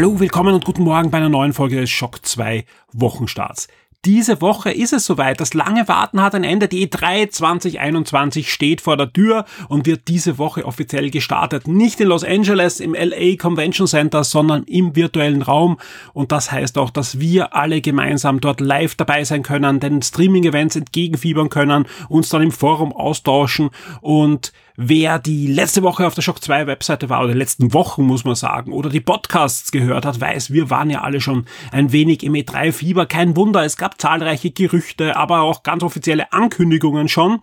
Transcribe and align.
Hallo, 0.00 0.18
willkommen 0.18 0.54
und 0.54 0.64
guten 0.64 0.84
Morgen 0.84 1.10
bei 1.10 1.18
einer 1.18 1.28
neuen 1.28 1.52
Folge 1.52 1.78
des 1.78 1.90
Schock 1.90 2.24
2 2.24 2.64
Wochenstarts. 2.94 3.68
Diese 4.06 4.40
Woche 4.40 4.70
ist 4.70 4.94
es 4.94 5.04
soweit. 5.04 5.42
Das 5.42 5.52
lange 5.52 5.88
Warten 5.88 6.22
hat 6.22 6.34
ein 6.34 6.42
Ende. 6.42 6.68
Die 6.68 6.88
E3 6.88 7.28
2021 7.28 8.50
steht 8.50 8.80
vor 8.80 8.96
der 8.96 9.12
Tür 9.12 9.44
und 9.68 9.84
wird 9.84 10.08
diese 10.08 10.38
Woche 10.38 10.64
offiziell 10.64 11.10
gestartet. 11.10 11.68
Nicht 11.68 12.00
in 12.00 12.08
Los 12.08 12.24
Angeles 12.24 12.80
im 12.80 12.94
LA 12.94 13.36
Convention 13.36 13.86
Center, 13.86 14.24
sondern 14.24 14.62
im 14.62 14.96
virtuellen 14.96 15.42
Raum. 15.42 15.78
Und 16.14 16.32
das 16.32 16.50
heißt 16.50 16.78
auch, 16.78 16.88
dass 16.88 17.20
wir 17.20 17.54
alle 17.54 17.82
gemeinsam 17.82 18.40
dort 18.40 18.62
live 18.62 18.94
dabei 18.94 19.24
sein 19.24 19.42
können, 19.42 19.80
den 19.80 20.00
Streaming-Events 20.00 20.76
entgegenfiebern 20.76 21.50
können, 21.50 21.84
uns 22.08 22.30
dann 22.30 22.40
im 22.40 22.52
Forum 22.52 22.94
austauschen 22.94 23.68
und 24.00 24.54
Wer 24.82 25.18
die 25.18 25.46
letzte 25.46 25.82
Woche 25.82 26.06
auf 26.06 26.14
der 26.14 26.22
Shock 26.22 26.42
2 26.42 26.66
Webseite 26.66 27.10
war, 27.10 27.22
oder 27.22 27.34
letzten 27.34 27.74
Wochen 27.74 28.02
muss 28.04 28.24
man 28.24 28.34
sagen, 28.34 28.72
oder 28.72 28.88
die 28.88 29.02
Podcasts 29.02 29.72
gehört 29.72 30.06
hat, 30.06 30.22
weiß, 30.22 30.54
wir 30.54 30.70
waren 30.70 30.88
ja 30.88 31.02
alle 31.02 31.20
schon 31.20 31.44
ein 31.70 31.92
wenig 31.92 32.22
im 32.22 32.32
E3-Fieber. 32.32 33.04
Kein 33.04 33.36
Wunder, 33.36 33.62
es 33.62 33.76
gab 33.76 34.00
zahlreiche 34.00 34.50
Gerüchte, 34.52 35.16
aber 35.16 35.42
auch 35.42 35.64
ganz 35.64 35.82
offizielle 35.82 36.32
Ankündigungen 36.32 37.08
schon. 37.08 37.40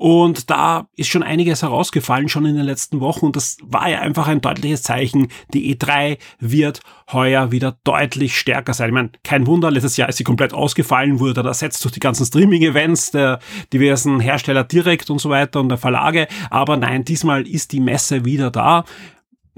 Und 0.00 0.48
da 0.48 0.88
ist 0.96 1.08
schon 1.08 1.22
einiges 1.22 1.60
herausgefallen, 1.60 2.30
schon 2.30 2.46
in 2.46 2.56
den 2.56 2.64
letzten 2.64 3.00
Wochen. 3.00 3.26
Und 3.26 3.36
das 3.36 3.58
war 3.62 3.86
ja 3.90 4.00
einfach 4.00 4.28
ein 4.28 4.40
deutliches 4.40 4.82
Zeichen. 4.82 5.28
Die 5.52 5.76
E3 5.76 6.16
wird 6.38 6.80
heuer 7.12 7.52
wieder 7.52 7.76
deutlich 7.84 8.38
stärker 8.38 8.72
sein. 8.72 8.88
Ich 8.88 8.94
meine, 8.94 9.10
kein 9.24 9.46
Wunder, 9.46 9.70
letztes 9.70 9.98
Jahr 9.98 10.08
ist 10.08 10.16
sie 10.16 10.24
komplett 10.24 10.54
ausgefallen, 10.54 11.20
wurde 11.20 11.42
ersetzt 11.42 11.84
durch 11.84 11.92
die 11.92 12.00
ganzen 12.00 12.24
Streaming-Events 12.24 13.10
der 13.10 13.40
diversen 13.74 14.20
Hersteller 14.20 14.64
direkt 14.64 15.10
und 15.10 15.18
so 15.18 15.28
weiter 15.28 15.60
und 15.60 15.68
der 15.68 15.76
Verlage. 15.76 16.28
Aber 16.48 16.78
nein, 16.78 17.04
diesmal 17.04 17.46
ist 17.46 17.72
die 17.72 17.80
Messe 17.80 18.24
wieder 18.24 18.50
da. 18.50 18.86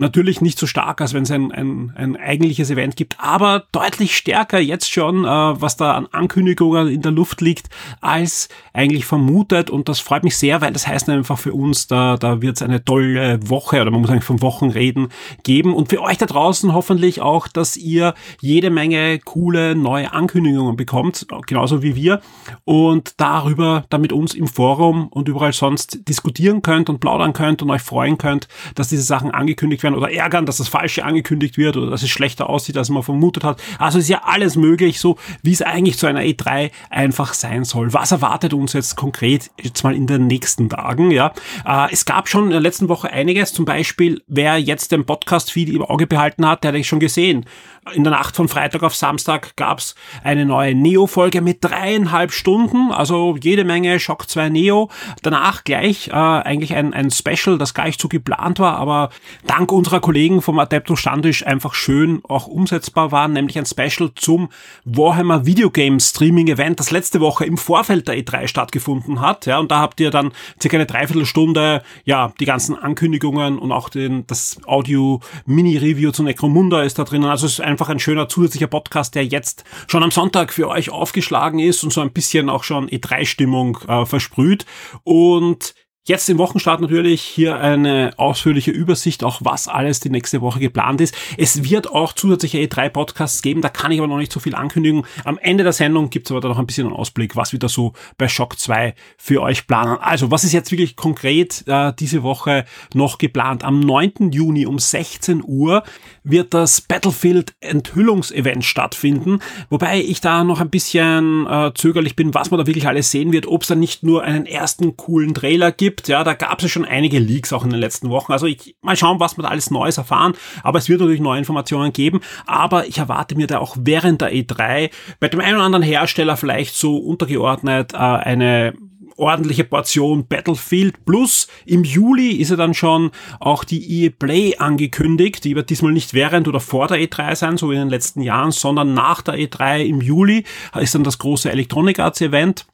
Natürlich 0.02 0.40
nicht 0.40 0.58
so 0.58 0.66
stark, 0.66 1.00
als 1.00 1.14
wenn 1.14 1.22
es 1.22 1.30
ein, 1.30 1.52
ein, 1.52 1.92
ein 1.94 2.16
eigentliches 2.16 2.70
Event 2.70 2.96
gibt, 2.96 3.20
aber 3.20 3.66
deutlich 3.70 4.16
stärker 4.16 4.58
jetzt 4.58 4.90
schon, 4.90 5.24
äh, 5.24 5.28
was 5.28 5.76
da 5.76 5.92
an 5.92 6.08
Ankündigungen 6.10 6.88
in 6.88 7.02
der 7.02 7.12
Luft 7.12 7.40
liegt, 7.40 7.68
als 8.00 8.48
eigentlich 8.72 9.04
vermutet. 9.06 9.70
Und 9.70 9.88
das 9.88 10.00
freut 10.00 10.24
mich 10.24 10.36
sehr, 10.36 10.60
weil 10.60 10.72
das 10.72 10.88
heißt 10.88 11.08
einfach 11.08 11.38
für 11.38 11.52
uns, 11.52 11.86
da, 11.86 12.16
da 12.16 12.42
wird 12.42 12.56
es 12.56 12.62
eine 12.62 12.84
tolle 12.84 13.48
Woche 13.48 13.80
oder 13.80 13.92
man 13.92 14.00
muss 14.00 14.10
eigentlich 14.10 14.24
von 14.24 14.42
Wochen 14.42 14.70
reden 14.70 15.10
geben. 15.44 15.72
Und 15.72 15.90
für 15.90 16.02
euch 16.02 16.18
da 16.18 16.26
draußen 16.26 16.74
hoffentlich 16.74 17.20
auch, 17.20 17.46
dass 17.46 17.76
ihr 17.76 18.14
jede 18.40 18.70
Menge 18.70 19.20
coole 19.20 19.76
neue 19.76 20.12
Ankündigungen 20.12 20.74
bekommt, 20.74 21.28
genauso 21.46 21.84
wie 21.84 21.94
wir. 21.94 22.20
Und 22.64 23.20
darüber 23.20 23.84
dann 23.88 24.00
mit 24.00 24.12
uns 24.12 24.34
im 24.34 24.48
Forum 24.48 25.06
und 25.06 25.28
überall 25.28 25.52
sonst 25.52 26.08
diskutieren 26.08 26.60
könnt 26.60 26.90
und 26.90 26.98
plaudern 26.98 27.34
könnt 27.34 27.62
und 27.62 27.70
euch 27.70 27.82
freuen 27.82 28.18
könnt, 28.18 28.48
dass 28.74 28.88
diese 28.88 29.02
Sachen 29.02 29.30
angekündigt 29.30 29.84
werden 29.84 29.91
oder 29.94 30.12
ärgern, 30.12 30.46
dass 30.46 30.58
das 30.58 30.68
Falsche 30.68 31.04
angekündigt 31.04 31.58
wird 31.58 31.76
oder 31.76 31.90
dass 31.90 32.02
es 32.02 32.10
schlechter 32.10 32.48
aussieht, 32.48 32.76
als 32.76 32.88
man 32.88 33.02
vermutet 33.02 33.44
hat. 33.44 33.62
Also 33.78 33.98
ist 33.98 34.08
ja 34.08 34.22
alles 34.24 34.56
möglich, 34.56 35.00
so 35.00 35.16
wie 35.42 35.52
es 35.52 35.62
eigentlich 35.62 35.98
zu 35.98 36.06
einer 36.06 36.20
E3 36.20 36.70
einfach 36.90 37.34
sein 37.34 37.64
soll. 37.64 37.92
Was 37.92 38.12
erwartet 38.12 38.54
uns 38.54 38.72
jetzt 38.72 38.96
konkret 38.96 39.50
jetzt 39.60 39.84
mal 39.84 39.94
in 39.94 40.06
den 40.06 40.26
nächsten 40.26 40.68
Tagen? 40.68 41.10
Ja, 41.10 41.32
äh, 41.66 41.92
es 41.92 42.04
gab 42.04 42.28
schon 42.28 42.44
in 42.44 42.50
der 42.50 42.60
letzten 42.60 42.88
Woche 42.88 43.10
einiges. 43.10 43.52
Zum 43.52 43.64
Beispiel, 43.64 44.22
wer 44.26 44.58
jetzt 44.58 44.92
den 44.92 45.04
Podcast-Feed 45.04 45.68
im 45.68 45.82
Auge 45.82 46.06
behalten 46.06 46.46
hat, 46.46 46.64
der 46.64 46.72
hat 46.72 46.86
schon 46.86 47.00
gesehen. 47.00 47.46
In 47.90 48.04
der 48.04 48.12
Nacht 48.12 48.36
von 48.36 48.46
Freitag 48.46 48.84
auf 48.84 48.94
Samstag 48.94 49.56
gab's 49.56 49.96
eine 50.22 50.46
neue 50.46 50.72
Neo-Folge 50.72 51.40
mit 51.40 51.64
dreieinhalb 51.64 52.30
Stunden, 52.30 52.92
also 52.92 53.36
jede 53.42 53.64
Menge 53.64 53.98
Shock 53.98 54.30
2 54.30 54.50
Neo. 54.50 54.88
Danach 55.22 55.64
gleich 55.64 56.06
äh, 56.06 56.12
eigentlich 56.12 56.76
ein, 56.76 56.94
ein 56.94 57.10
Special, 57.10 57.58
das 57.58 57.74
gar 57.74 57.86
nicht 57.86 58.00
so 58.00 58.06
geplant 58.06 58.60
war, 58.60 58.76
aber 58.76 59.10
dank 59.48 59.72
unserer 59.72 59.98
Kollegen 59.98 60.42
vom 60.42 60.60
Adeptus 60.60 61.00
Standisch 61.00 61.44
einfach 61.44 61.74
schön 61.74 62.20
auch 62.28 62.46
umsetzbar 62.46 63.10
war, 63.10 63.26
nämlich 63.26 63.58
ein 63.58 63.66
Special 63.66 64.12
zum 64.14 64.50
Warhammer 64.84 65.44
Videogame 65.44 65.98
Streaming 65.98 66.46
Event, 66.46 66.78
das 66.78 66.92
letzte 66.92 67.18
Woche 67.18 67.46
im 67.46 67.58
Vorfeld 67.58 68.06
der 68.06 68.16
E3 68.16 68.46
stattgefunden 68.46 69.20
hat. 69.20 69.46
Ja, 69.46 69.58
und 69.58 69.72
da 69.72 69.80
habt 69.80 69.98
ihr 69.98 70.12
dann 70.12 70.30
circa 70.60 70.76
eine 70.76 70.86
Dreiviertelstunde, 70.86 71.82
ja, 72.04 72.32
die 72.38 72.44
ganzen 72.44 72.78
Ankündigungen 72.78 73.58
und 73.58 73.72
auch 73.72 73.88
den, 73.88 74.24
das 74.28 74.58
Audio 74.66 75.18
Mini 75.46 75.78
Review 75.78 76.12
zu 76.12 76.22
Necromunda 76.22 76.82
ist 76.82 77.00
da 77.00 77.02
drinnen. 77.02 77.28
Also 77.28 77.46
es 77.46 77.54
ist 77.54 77.71
einfach 77.72 77.88
ein 77.88 77.98
schöner 77.98 78.28
zusätzlicher 78.28 78.68
Podcast, 78.68 79.14
der 79.14 79.26
jetzt 79.26 79.64
schon 79.88 80.02
am 80.02 80.10
Sonntag 80.10 80.52
für 80.52 80.68
euch 80.68 80.90
aufgeschlagen 80.90 81.58
ist 81.58 81.82
und 81.82 81.92
so 81.92 82.00
ein 82.00 82.12
bisschen 82.12 82.48
auch 82.48 82.62
schon 82.62 82.88
E3-Stimmung 82.88 83.78
äh, 83.88 84.06
versprüht. 84.06 84.64
Und 85.02 85.74
Jetzt 86.04 86.28
im 86.28 86.38
Wochenstart 86.38 86.80
natürlich 86.80 87.22
hier 87.22 87.60
eine 87.60 88.14
ausführliche 88.16 88.72
Übersicht, 88.72 89.22
auch 89.22 89.38
was 89.44 89.68
alles 89.68 90.00
die 90.00 90.10
nächste 90.10 90.40
Woche 90.40 90.58
geplant 90.58 91.00
ist. 91.00 91.14
Es 91.38 91.62
wird 91.62 91.92
auch 91.92 92.12
zusätzliche 92.12 92.58
E3-Podcasts 92.58 93.40
geben, 93.40 93.62
da 93.62 93.68
kann 93.68 93.92
ich 93.92 94.00
aber 94.00 94.08
noch 94.08 94.16
nicht 94.16 94.32
so 94.32 94.40
viel 94.40 94.56
ankündigen. 94.56 95.06
Am 95.22 95.38
Ende 95.38 95.62
der 95.62 95.72
Sendung 95.72 96.10
gibt's 96.10 96.32
aber 96.32 96.40
da 96.40 96.48
noch 96.48 96.58
ein 96.58 96.66
bisschen 96.66 96.88
einen 96.88 96.96
Ausblick, 96.96 97.36
was 97.36 97.52
wir 97.52 97.60
da 97.60 97.68
so 97.68 97.92
bei 98.18 98.26
Shock 98.26 98.58
2 98.58 98.96
für 99.16 99.42
euch 99.42 99.68
planen. 99.68 99.96
Also, 100.00 100.32
was 100.32 100.42
ist 100.42 100.52
jetzt 100.52 100.72
wirklich 100.72 100.96
konkret 100.96 101.62
äh, 101.68 101.92
diese 101.96 102.24
Woche 102.24 102.64
noch 102.94 103.18
geplant? 103.18 103.62
Am 103.62 103.78
9. 103.78 104.32
Juni 104.32 104.66
um 104.66 104.80
16 104.80 105.44
Uhr 105.46 105.84
wird 106.24 106.54
das 106.54 106.80
Battlefield 106.80 107.54
Enthüllungsevent 107.60 108.64
stattfinden, 108.64 109.40
wobei 109.70 110.00
ich 110.00 110.20
da 110.20 110.44
noch 110.44 110.60
ein 110.60 110.70
bisschen 110.70 111.46
äh, 111.46 111.72
zögerlich 111.74 112.16
bin, 112.16 112.34
was 112.34 112.50
man 112.50 112.58
da 112.58 112.66
wirklich 112.66 112.86
alles 112.86 113.10
sehen 113.10 113.32
wird, 113.32 113.46
ob 113.46 113.62
es 113.62 113.68
da 113.68 113.74
nicht 113.74 114.02
nur 114.02 114.22
einen 114.22 114.46
ersten 114.46 114.96
coolen 114.96 115.34
Trailer 115.34 115.72
gibt. 115.72 116.08
Ja, 116.08 116.24
da 116.24 116.34
gab 116.34 116.58
es 116.58 116.64
ja 116.64 116.68
schon 116.68 116.84
einige 116.84 117.18
Leaks 117.18 117.52
auch 117.52 117.64
in 117.64 117.70
den 117.70 117.80
letzten 117.80 118.10
Wochen. 118.10 118.32
Also 118.32 118.46
ich 118.46 118.76
mal 118.82 118.96
schauen, 118.96 119.20
was 119.20 119.36
wir 119.36 119.42
da 119.42 119.48
alles 119.48 119.70
Neues 119.70 119.98
erfahren. 119.98 120.34
Aber 120.62 120.78
es 120.78 120.88
wird 120.88 121.00
natürlich 121.00 121.20
neue 121.20 121.38
Informationen 121.38 121.92
geben. 121.92 122.20
Aber 122.46 122.86
ich 122.86 122.98
erwarte 122.98 123.34
mir 123.34 123.46
da 123.46 123.58
auch 123.58 123.76
während 123.78 124.20
der 124.20 124.32
E3 124.32 124.90
bei 125.20 125.28
dem 125.28 125.40
einen 125.40 125.56
oder 125.56 125.64
anderen 125.64 125.84
Hersteller 125.84 126.36
vielleicht 126.36 126.74
so 126.74 126.96
untergeordnet 126.96 127.92
äh, 127.94 127.96
eine 127.96 128.74
ordentliche 129.16 129.64
Portion 129.64 130.26
Battlefield 130.26 131.04
Plus. 131.04 131.48
Im 131.66 131.84
Juli 131.84 132.30
ist 132.30 132.50
ja 132.50 132.56
dann 132.56 132.74
schon 132.74 133.10
auch 133.40 133.64
die 133.64 134.04
EA 134.04 134.10
Play 134.16 134.56
angekündigt. 134.56 135.44
Die 135.44 135.54
wird 135.54 135.70
diesmal 135.70 135.92
nicht 135.92 136.14
während 136.14 136.48
oder 136.48 136.60
vor 136.60 136.88
der 136.88 136.98
E3 136.98 137.34
sein, 137.36 137.56
so 137.56 137.70
wie 137.70 137.74
in 137.74 137.80
den 137.80 137.90
letzten 137.90 138.22
Jahren, 138.22 138.50
sondern 138.50 138.94
nach 138.94 139.22
der 139.22 139.34
E3 139.34 139.84
im 139.84 140.00
Juli 140.00 140.44
ist 140.78 140.94
dann 140.94 141.04
das 141.04 141.18
große 141.18 141.50
Electronic 141.50 141.98
Arts 141.98 142.20
Event. 142.20 142.66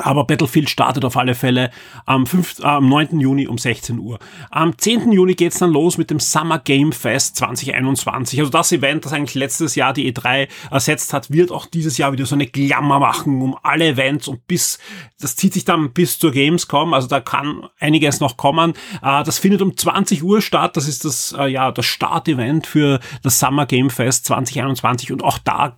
Aber 0.00 0.24
Battlefield 0.24 0.70
startet 0.70 1.04
auf 1.04 1.16
alle 1.16 1.34
Fälle 1.34 1.70
am, 2.06 2.26
5, 2.26 2.60
äh, 2.60 2.64
am 2.64 2.88
9. 2.88 3.20
Juni 3.20 3.46
um 3.46 3.58
16 3.58 3.98
Uhr. 3.98 4.18
Am 4.50 4.76
10. 4.76 5.12
Juni 5.12 5.34
geht's 5.34 5.58
dann 5.58 5.70
los 5.70 5.98
mit 5.98 6.10
dem 6.10 6.20
Summer 6.20 6.58
Game 6.58 6.92
Fest 6.92 7.36
2021. 7.36 8.38
Also 8.40 8.50
das 8.50 8.72
Event, 8.72 9.04
das 9.04 9.12
eigentlich 9.12 9.34
letztes 9.34 9.74
Jahr 9.74 9.92
die 9.92 10.12
E3 10.12 10.48
ersetzt 10.70 11.12
hat, 11.12 11.30
wird 11.30 11.50
auch 11.50 11.66
dieses 11.66 11.98
Jahr 11.98 12.12
wieder 12.12 12.26
so 12.26 12.34
eine 12.34 12.46
Klammer 12.46 12.98
machen 12.98 13.40
um 13.42 13.56
alle 13.62 13.88
Events 13.88 14.28
und 14.28 14.46
bis, 14.46 14.78
das 15.20 15.36
zieht 15.36 15.54
sich 15.54 15.64
dann 15.64 15.92
bis 15.92 16.18
zur 16.18 16.32
Gamescom, 16.32 16.94
also 16.94 17.08
da 17.08 17.20
kann 17.20 17.68
einiges 17.78 18.20
noch 18.20 18.36
kommen. 18.36 18.72
Äh, 19.02 19.24
das 19.24 19.38
findet 19.38 19.62
um 19.62 19.76
20 19.76 20.22
Uhr 20.22 20.42
statt, 20.42 20.76
das 20.76 20.88
ist 20.88 21.04
das, 21.04 21.34
äh, 21.38 21.48
ja, 21.48 21.72
das 21.72 21.86
Startevent 21.86 22.66
für 22.66 23.00
das 23.22 23.38
Summer 23.38 23.66
Game 23.66 23.90
Fest 23.90 24.26
2021 24.26 25.12
und 25.12 25.22
auch 25.22 25.38
da 25.38 25.76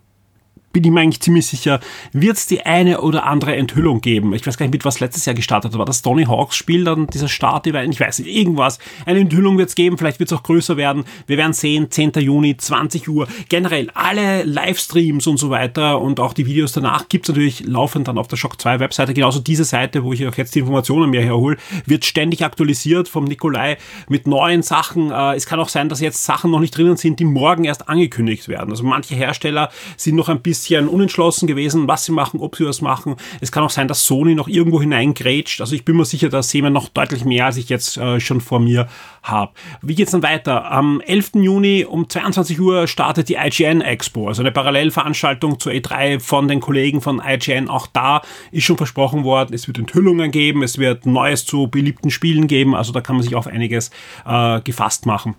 bin 0.73 0.85
ich 0.85 0.91
mir 0.91 1.01
eigentlich 1.01 1.21
ziemlich 1.21 1.47
sicher, 1.47 1.81
wird 2.13 2.37
es 2.37 2.47
die 2.47 2.65
eine 2.65 3.01
oder 3.01 3.25
andere 3.25 3.57
Enthüllung 3.57 4.01
geben. 4.01 4.35
Ich 4.35 4.47
weiß 4.47 4.57
gar 4.57 4.67
nicht, 4.67 4.73
mit 4.73 4.85
was 4.85 5.01
letztes 5.01 5.27
Jahr 5.27 5.35
gestartet 5.35 5.77
war. 5.77 5.85
Das 5.85 6.03
Tony 6.03 6.25
Hawks 6.25 6.57
Spiel, 6.57 6.85
dann 6.85 7.07
dieser 7.07 7.29
Start-Event, 7.29 7.93
ich 7.93 8.01
weiß 8.01 8.21
nicht, 8.21 8.35
irgendwas. 8.35 8.79
Eine 9.07 9.21
Enthüllung 9.21 9.59
wird 9.59 9.69
es 9.69 9.75
geben, 9.75 9.99
vielleicht 9.99 10.19
wird 10.19 10.31
es 10.31 10.39
auch 10.39 10.43
größer 10.43 10.77
werden. 10.77 11.05
Wir 11.27 11.37
werden 11.37 11.53
sehen, 11.53 11.91
10. 11.91 12.13
Juni, 12.21 12.57
20 12.57 13.09
Uhr. 13.09 13.29
Generell 13.49 13.91
alle 13.95 14.45
Livestreams 14.45 15.27
und 15.27 15.39
so 15.39 15.51
weiter 15.51 16.01
und 16.01 16.21
auch 16.21 16.33
die 16.33 16.47
Videos 16.47 16.73
danach 16.73 17.09
gibt 17.09 17.27
es 17.27 17.29
natürlich 17.31 17.67
laufend 17.67 18.09
dann 18.09 18.19
auf 18.19 18.29
der 18.29 18.37
Shock 18.37 18.61
2 18.61 18.81
Webseite. 18.81 19.15
Genauso 19.15 19.41
diese 19.41 19.65
Seite, 19.65 20.05
wo 20.05 20.13
ich 20.13 20.27
auch 20.27 20.37
jetzt 20.37 20.55
die 20.55 20.61
Informationen 20.61 21.11
mir 21.11 21.23
herhole, 21.23 21.57
wird 21.87 22.05
ständig 22.05 22.45
aktualisiert 22.45 23.09
vom 23.09 23.25
Nikolai 23.25 23.77
mit 24.09 24.27
neuen 24.27 24.63
Sachen. 24.63 25.11
Äh, 25.11 25.35
es 25.35 25.47
kann 25.47 25.61
auch 25.61 25.69
sein, 25.69 25.89
dass 25.89 26.01
jetzt 26.01 26.25
Sachen 26.25 26.51
noch 26.51 26.61
nicht 26.61 26.77
drinnen 26.77 26.97
sind, 26.97 27.21
die 27.21 27.25
morgen 27.25 27.65
erst 27.65 27.89
angekündigt 27.89 28.49
werden. 28.49 28.71
Also 28.71 28.85
manche 28.85 29.15
Hersteller 29.15 29.71
sind 29.97 30.17
noch 30.17 30.29
ein 30.29 30.41
bisschen 30.41 30.62
bisschen 30.63 30.89
unentschlossen 30.89 31.47
gewesen, 31.47 31.89
was 31.89 32.05
sie 32.05 32.13
machen, 32.13 32.41
ob 32.41 32.57
sie 32.57 32.65
was 32.65 32.81
machen. 32.81 33.17
Es 33.41 33.53
kann 33.53 33.65
auch 33.65 33.71
sein, 33.71 33.89
dass 33.89 34.05
Sony 34.05 34.35
noch 34.35 34.49
irgendwo 34.49 34.81
hineingrätscht. 34.81 35.61
Also 35.61 35.75
ich 35.75 35.85
bin 35.85 35.97
mir 35.97 36.05
sicher, 36.05 36.29
da 36.29 36.43
sehen 36.43 36.65
wir 36.65 36.71
noch 36.71 36.89
deutlich 36.89 37.25
mehr, 37.25 37.47
als 37.47 37.57
ich 37.57 37.69
jetzt 37.69 37.97
äh, 37.97 38.21
schon 38.21 38.41
vor 38.41 38.61
mir 38.61 38.89
habe. 39.23 39.53
Wie 39.83 39.95
geht's 39.95 40.13
dann 40.13 40.23
weiter? 40.23 40.71
Am 40.71 41.01
11. 41.01 41.33
Juni 41.35 41.85
um 41.85 42.09
22 42.09 42.61
Uhr 42.61 42.87
startet 42.87 43.29
die 43.29 43.37
IGN 43.37 43.81
Expo, 43.81 44.29
also 44.29 44.43
eine 44.43 44.53
Parallelveranstaltung 44.53 45.61
zur 45.61 45.73
E3 45.73 46.21
von 46.21 46.49
den 46.49 46.61
Kollegen 46.61 47.01
von 47.01 47.23
IGN. 47.25 47.69
Auch 47.69 47.87
da 47.87 48.23
ist 48.51 48.65
schon 48.65 48.77
versprochen 48.77 49.25
worden, 49.25 49.55
es 49.55 49.67
wird 49.67 49.79
Enthüllungen 49.79 50.31
geben, 50.31 50.63
es 50.63 50.79
wird 50.79 51.07
Neues 51.07 51.45
zu 51.45 51.69
beliebten 51.69 52.11
Spielen 52.11 52.47
geben, 52.47 52.75
also 52.75 52.93
da 52.93 53.01
kann 53.01 53.17
man 53.17 53.23
sich 53.23 53.35
auf 53.35 53.47
einiges 53.47 53.91
äh, 54.27 54.61
gefasst 54.61 55.07
machen. 55.07 55.35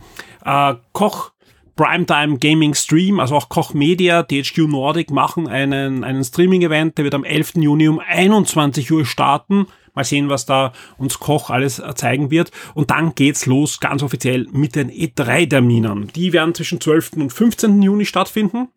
Äh, 0.46 0.76
Koch 0.92 1.32
Primetime 1.76 2.38
Gaming 2.38 2.76
Stream, 2.76 3.20
also 3.20 3.36
auch 3.36 3.50
Koch 3.50 3.74
Media, 3.74 4.24
THQ 4.24 4.68
Nordic 4.68 5.10
machen 5.10 5.48
einen, 5.48 6.04
einen 6.04 6.24
Streaming-Event, 6.24 6.98
der 6.98 7.06
wird 7.06 7.16
am 7.16 7.24
11. 7.24 7.56
Juni 7.56 7.88
um 7.88 8.00
21 8.00 8.92
Uhr 8.92 9.06
starten. 9.06 9.68
Mal 9.96 10.04
sehen, 10.04 10.30
was 10.30 10.46
da 10.46 10.74
uns 10.98 11.20
Koch 11.20 11.50
alles 11.52 11.82
zeigen 11.96 12.32
wird. 12.32 12.52
Und 12.74 12.90
dann 12.90 13.14
geht's 13.14 13.46
los, 13.46 13.80
ganz 13.80 14.02
offiziell, 14.02 14.48
mit 14.52 14.76
den 14.76 14.90
E3-Terminen. 14.90 16.12
Die 16.16 16.34
werden 16.34 16.56
zwischen 16.56 16.82
12. 16.82 17.14
und 17.18 17.32
15. 17.32 17.82
Juni 17.82 18.06
stattfinden. 18.06 18.70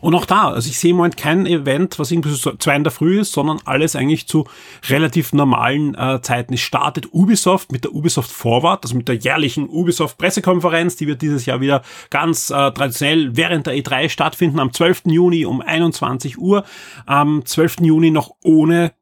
Und 0.00 0.14
auch 0.14 0.26
da, 0.26 0.50
also 0.50 0.68
ich 0.68 0.78
sehe 0.78 0.90
im 0.90 0.96
Moment 0.98 1.16
kein 1.16 1.44
Event, 1.44 1.98
was 1.98 2.12
irgendwie 2.12 2.30
so 2.30 2.54
zwei 2.56 2.76
in 2.76 2.84
der 2.84 2.92
Früh 2.92 3.20
ist, 3.20 3.32
sondern 3.32 3.58
alles 3.64 3.96
eigentlich 3.96 4.28
zu 4.28 4.46
relativ 4.88 5.32
normalen 5.32 5.94
äh, 5.96 6.20
Zeiten. 6.22 6.54
Es 6.54 6.60
startet 6.60 7.12
Ubisoft 7.12 7.72
mit 7.72 7.82
der 7.82 7.92
Ubisoft 7.92 8.30
Forward, 8.30 8.84
also 8.84 8.96
mit 8.96 9.08
der 9.08 9.16
jährlichen 9.16 9.68
Ubisoft 9.68 10.18
Pressekonferenz, 10.18 10.96
die 10.96 11.08
wird 11.08 11.20
dieses 11.20 11.46
Jahr 11.46 11.60
wieder 11.60 11.82
ganz 12.10 12.50
äh, 12.50 12.70
traditionell 12.70 13.36
während 13.36 13.66
der 13.66 13.74
E3 13.74 14.08
stattfinden, 14.08 14.60
am 14.60 14.72
12. 14.72 15.02
Juni 15.06 15.44
um 15.44 15.60
21 15.60 16.38
Uhr. 16.38 16.64
Am 17.04 17.44
12. 17.44 17.78
Juni 17.80 18.10
noch 18.10 18.30
ohne 18.44 18.92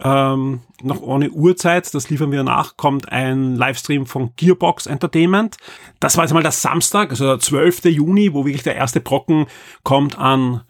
ähm, 0.00 0.60
noch 0.82 1.00
ohne 1.00 1.30
Uhrzeit, 1.30 1.92
das 1.94 2.10
liefern 2.10 2.32
wir 2.32 2.42
nach, 2.42 2.76
kommt 2.76 3.10
ein 3.10 3.56
Livestream 3.56 4.06
von 4.06 4.32
Gearbox 4.36 4.86
Entertainment. 4.86 5.56
Das 6.00 6.16
war 6.16 6.24
jetzt 6.24 6.34
mal 6.34 6.42
der 6.42 6.52
Samstag, 6.52 7.10
also 7.10 7.26
der 7.26 7.38
12. 7.38 7.86
Juni, 7.86 8.34
wo 8.34 8.44
wirklich 8.44 8.62
der 8.62 8.76
erste 8.76 9.00
Brocken 9.00 9.46
kommt 9.82 10.18
an 10.18 10.62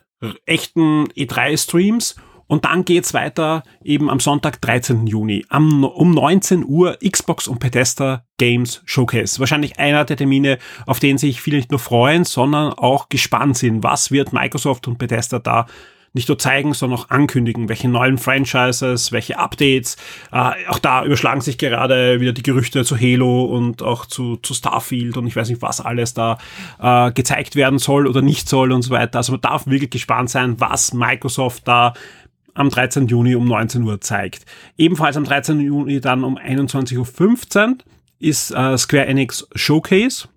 echten 0.47 1.09
E3-Streams. 1.09 2.17
Und 2.49 2.65
dann 2.65 2.85
geht's 2.85 3.13
weiter 3.13 3.65
eben 3.83 4.09
am 4.09 4.21
Sonntag, 4.21 4.61
13. 4.61 5.09
Juni, 5.09 5.45
am, 5.49 5.83
um 5.83 6.13
19 6.13 6.65
Uhr 6.65 6.97
Xbox 7.05 7.49
und 7.49 7.59
Bethesda 7.59 8.25
Games 8.39 8.83
Showcase. 8.85 9.41
Wahrscheinlich 9.41 9.81
einer 9.81 10.05
der 10.05 10.17
Termine, 10.17 10.59
auf 10.87 11.01
den 11.01 11.19
sich 11.19 11.41
viele 11.41 11.57
nicht 11.57 11.73
nur 11.73 11.81
freuen, 11.81 12.23
sondern 12.23 12.73
auch 12.73 13.09
gespannt 13.09 13.59
sind. 13.59 13.83
Was 13.83 14.13
wird 14.13 14.33
Microsoft 14.33 14.87
und 14.87 14.99
Bethesda 14.99 15.41
da 15.41 15.67
nicht 16.17 16.29
nur 16.29 16.39
zeigen, 16.39 16.73
sondern 16.73 16.99
auch 16.99 17.11
ankündigen, 17.11 17.69
welche 17.69 17.89
neuen 17.89 18.17
Franchises, 18.17 19.13
welche 19.13 19.39
Updates. 19.39 19.97
Äh, 20.33 20.53
auch 20.69 20.79
da 20.79 21.05
überschlagen 21.05 21.43
sich 21.43 21.59
gerade 21.59 22.21
wieder 22.21 22.33
die 22.33 22.43
Gerüchte 22.43 22.85
zu 22.85 22.97
Halo 22.97 23.45
und 23.45 23.83
auch 23.83 24.07
zu, 24.07 24.37
zu 24.39 24.55
Starfield 24.55 25.19
und 25.19 25.27
ich 25.27 25.37
weiß 25.37 25.51
nicht, 25.51 25.61
was 25.61 25.83
alles 25.83 26.15
da 26.15 26.39
äh, 26.81 27.13
gezeigt 27.13 27.55
werden 27.55 27.79
soll 27.79 28.07
oder 28.07 28.23
nicht 28.23 28.49
soll 28.49 28.73
und 28.73 28.81
so 28.81 28.91
weiter. 28.91 29.19
Also 29.19 29.33
man 29.33 29.43
darf 29.43 29.67
wirklich 29.67 29.91
gespannt 29.91 30.31
sein, 30.31 30.59
was 30.59 30.95
Microsoft 30.95 31.69
da 31.69 31.93
am 32.55 32.71
13. 32.71 33.09
Juni 33.09 33.35
um 33.35 33.47
19 33.47 33.83
Uhr 33.83 34.01
zeigt. 34.01 34.47
Ebenfalls 34.79 35.19
am 35.19 35.25
13. 35.25 35.61
Juni 35.61 36.01
dann 36.01 36.25
um 36.25 36.39
21.15 36.39 37.69
Uhr 37.69 37.77
ist 38.19 38.53
äh, 38.53 38.79
Square 38.79 39.07
Enix 39.07 39.47
Showcase. 39.55 40.29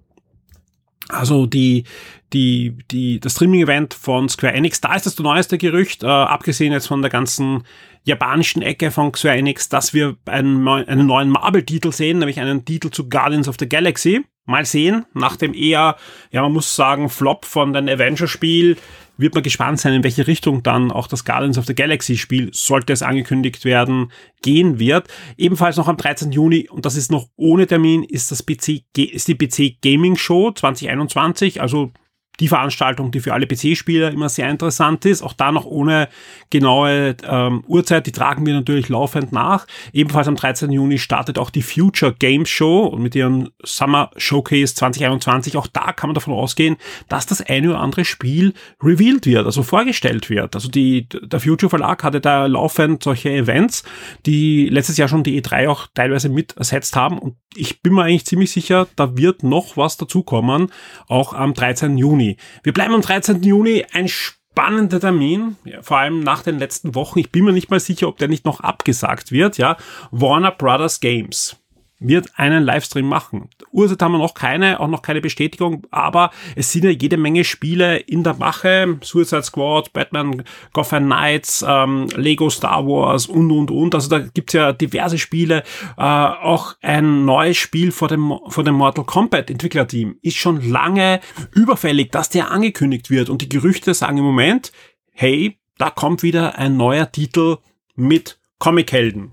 Also 1.07 1.45
die, 1.45 1.85
die, 2.33 2.77
die, 2.91 3.19
das 3.19 3.33
Streaming-Event 3.33 3.93
von 3.93 4.29
Square 4.29 4.53
Enix, 4.53 4.81
da 4.81 4.95
ist 4.95 5.05
das 5.05 5.17
neueste 5.19 5.57
Gerücht, 5.57 6.03
äh, 6.03 6.07
abgesehen 6.07 6.73
jetzt 6.73 6.87
von 6.87 7.01
der 7.01 7.09
ganzen 7.09 7.63
japanischen 8.03 8.61
Ecke 8.61 8.91
von 8.91 9.13
Square 9.13 9.37
Enix, 9.37 9.69
dass 9.69 9.93
wir 9.93 10.17
einen, 10.25 10.67
einen 10.67 11.07
neuen 11.07 11.29
Marvel-Titel 11.29 11.91
sehen, 11.91 12.19
nämlich 12.19 12.39
einen 12.39 12.65
Titel 12.65 12.89
zu 12.89 13.09
Guardians 13.09 13.47
of 13.47 13.55
the 13.59 13.69
Galaxy. 13.69 14.25
Mal 14.45 14.65
sehen, 14.65 15.05
nach 15.13 15.35
dem 15.35 15.53
eher, 15.53 15.95
ja, 16.31 16.41
man 16.41 16.53
muss 16.53 16.75
sagen, 16.75 17.09
Flop 17.09 17.45
von 17.45 17.73
den 17.73 17.87
Avengers-Spiel, 17.87 18.77
wird 19.19 19.33
man 19.33 19.43
gespannt 19.43 19.79
sein, 19.79 19.93
in 19.93 20.03
welche 20.03 20.27
Richtung 20.27 20.63
dann 20.63 20.91
auch 20.91 21.05
das 21.05 21.25
Guardians 21.25 21.57
of 21.57 21.65
the 21.65 21.75
Galaxy 21.75 22.17
Spiel, 22.17 22.49
sollte 22.53 22.93
es 22.93 23.03
angekündigt 23.03 23.65
werden, 23.65 24.11
gehen 24.41 24.79
wird. 24.79 25.07
Ebenfalls 25.37 25.75
noch 25.75 25.89
am 25.89 25.97
13. 25.97 26.31
Juni, 26.31 26.69
und 26.69 26.85
das 26.85 26.95
ist 26.95 27.11
noch 27.11 27.27
ohne 27.35 27.67
Termin, 27.67 28.03
ist 28.03 28.31
das 28.31 28.43
PC, 28.45 28.81
ist 28.95 29.27
die 29.27 29.35
PC 29.35 29.81
Gaming 29.81 30.15
Show 30.15 30.51
2021, 30.51 31.61
also 31.61 31.91
die 32.39 32.47
Veranstaltung, 32.47 33.12
die 33.12 33.19
für 33.19 33.33
alle 33.33 33.47
PC-Spieler 33.47 34.12
immer 34.12 34.30
sehr 34.30 34.50
interessant 34.50 35.06
ist. 35.06 35.21
Auch 35.21 35.33
da 35.33 35.51
noch 35.51 35.65
ohne 35.65 36.07
genaue 36.50 37.15
ähm, 37.24 37.63
Uhrzeit. 37.68 38.07
Die 38.07 38.12
tragen 38.12 38.45
wir 38.45 38.53
natürlich 38.53 38.89
laufend 38.89 39.31
nach. 39.31 39.68
Ebenfalls 39.94 40.27
am 40.27 40.36
13. 40.36 40.71
Juni 40.71 40.97
startet 40.97 41.38
auch 41.38 41.50
die 41.50 41.62
Future 41.62 42.13
Games 42.18 42.50
Show 42.50 42.86
und 42.86 43.01
mit 43.01 43.15
ihrem 43.15 43.50
Summer 43.63 44.12
Showcase 44.18 44.75
2021. 44.75 45.57
Auch 45.57 45.68
da 45.68 45.91
kann 45.91 46.09
man 46.09 46.15
davon 46.15 46.33
ausgehen, 46.33 46.77
dass 47.09 47.25
das 47.25 47.41
eine 47.41 47.69
oder 47.69 47.80
andere 47.80 48.06
Spiel 48.06 48.53
revealed 48.81 49.25
wird, 49.25 49.45
also 49.45 49.63
vorgestellt 49.63 50.30
wird. 50.30 50.56
Also 50.56 50.69
die, 50.69 51.07
der 51.09 51.39
Future 51.39 51.69
Verlag 51.69 52.03
hatte 52.03 52.21
da 52.21 52.45
laufend 52.45 53.03
solche 53.03 53.30
Events, 53.31 53.83
die 54.25 54.69
letztes 54.69 54.97
Jahr 54.97 55.07
schon 55.07 55.24
die 55.24 55.41
E3 55.41 55.68
auch 55.68 55.88
teilweise 55.94 56.30
mit 56.30 56.56
ersetzt 56.57 56.95
haben. 56.95 57.18
Und 57.18 57.36
ich 57.56 57.81
bin 57.81 57.94
mir 57.94 58.04
eigentlich 58.04 58.25
ziemlich 58.25 58.51
sicher, 58.51 58.88
da 58.96 59.18
wird 59.18 59.44
noch 59.44 59.78
was 59.78 59.98
dazukommen, 59.98 60.72
auch 61.07 61.34
am 61.34 61.54
13. 61.54 61.98
Juni. 61.98 62.38
Wir 62.63 62.74
bleiben 62.74 62.94
am 62.94 63.01
13. 63.01 63.42
Juni, 63.44 63.86
ein 63.92 64.07
spannender 64.07 65.00
Termin, 65.00 65.57
vor 65.81 65.98
allem 65.98 66.22
nach 66.22 66.44
den 66.44 66.60
letzten 66.60 66.96
Wochen. 66.96 67.19
Ich 67.19 67.31
bin 67.31 67.46
mir 67.46 67.54
nicht 67.54 67.69
mal 67.69 67.80
sicher, 67.80 68.07
ob 68.07 68.18
der 68.18 68.28
nicht 68.28 68.46
noch 68.46 68.60
abgesagt 68.60 69.31
wird, 69.31 69.57
ja. 69.57 69.78
Warner 70.12 70.51
Brothers 70.51 71.00
Games 71.00 71.57
wird 72.00 72.30
einen 72.38 72.63
Livestream 72.63 73.07
machen. 73.07 73.50
Uhrzeit 73.72 74.01
haben 74.01 74.13
wir 74.13 74.19
noch 74.19 74.34
keine, 74.34 74.80
auch 74.80 74.88
noch 74.88 75.01
keine 75.01 75.22
Bestätigung, 75.22 75.86
aber 75.92 76.31
es 76.56 76.72
sind 76.72 76.86
ja 76.86 76.90
jede 76.90 77.18
Menge 77.18 77.44
Spiele 77.44 77.98
in 77.98 78.24
der 78.24 78.36
Mache. 78.36 78.98
Suicide 79.01 79.44
Squad, 79.44 79.92
Batman, 79.94 80.44
Gotham 80.74 81.06
Knights, 81.06 81.63
ähm, 81.68 82.07
Lego 82.16 82.50
Star 82.50 82.86
Wars 82.86 83.28
und, 83.28 83.51
und, 83.51 83.69
und. 83.69 83.94
Also 83.94 84.10
da 84.10 84.19
gibt's 84.19 84.54
ja 84.54 84.72
diverse 84.72 85.18
Spiele. 85.18 85.63
Äh, 85.98 86.01
auch 86.04 86.75
ein 86.81 87.25
neues 87.25 87.57
Spiel 87.57 87.92
vor 87.92 88.07
dem, 88.07 88.34
vor 88.48 88.63
dem 88.63 88.75
Mortal 88.75 89.06
Kombat 89.06 89.50
Entwicklerteam 89.50 90.18
ist 90.22 90.38
schon 90.38 90.69
lange 90.69 91.19
überfällig, 91.54 92.12
dass 92.12 92.30
der 92.30 92.51
angekündigt 92.51 93.10
wird. 93.10 93.30
Und 93.30 93.42
die 93.42 93.50
Gerüchte 93.50 93.94
sagen 93.94 94.18
im 94.18 94.24
Moment, 94.24 94.72
hey, 95.12 95.60
da 95.78 95.90
kommt 95.90 96.24
wieder 96.24 96.57
ein 96.57 96.78
neuer 96.78 97.12
Titel 97.12 97.57
mit 97.96 98.40
Comichelden. 98.60 99.31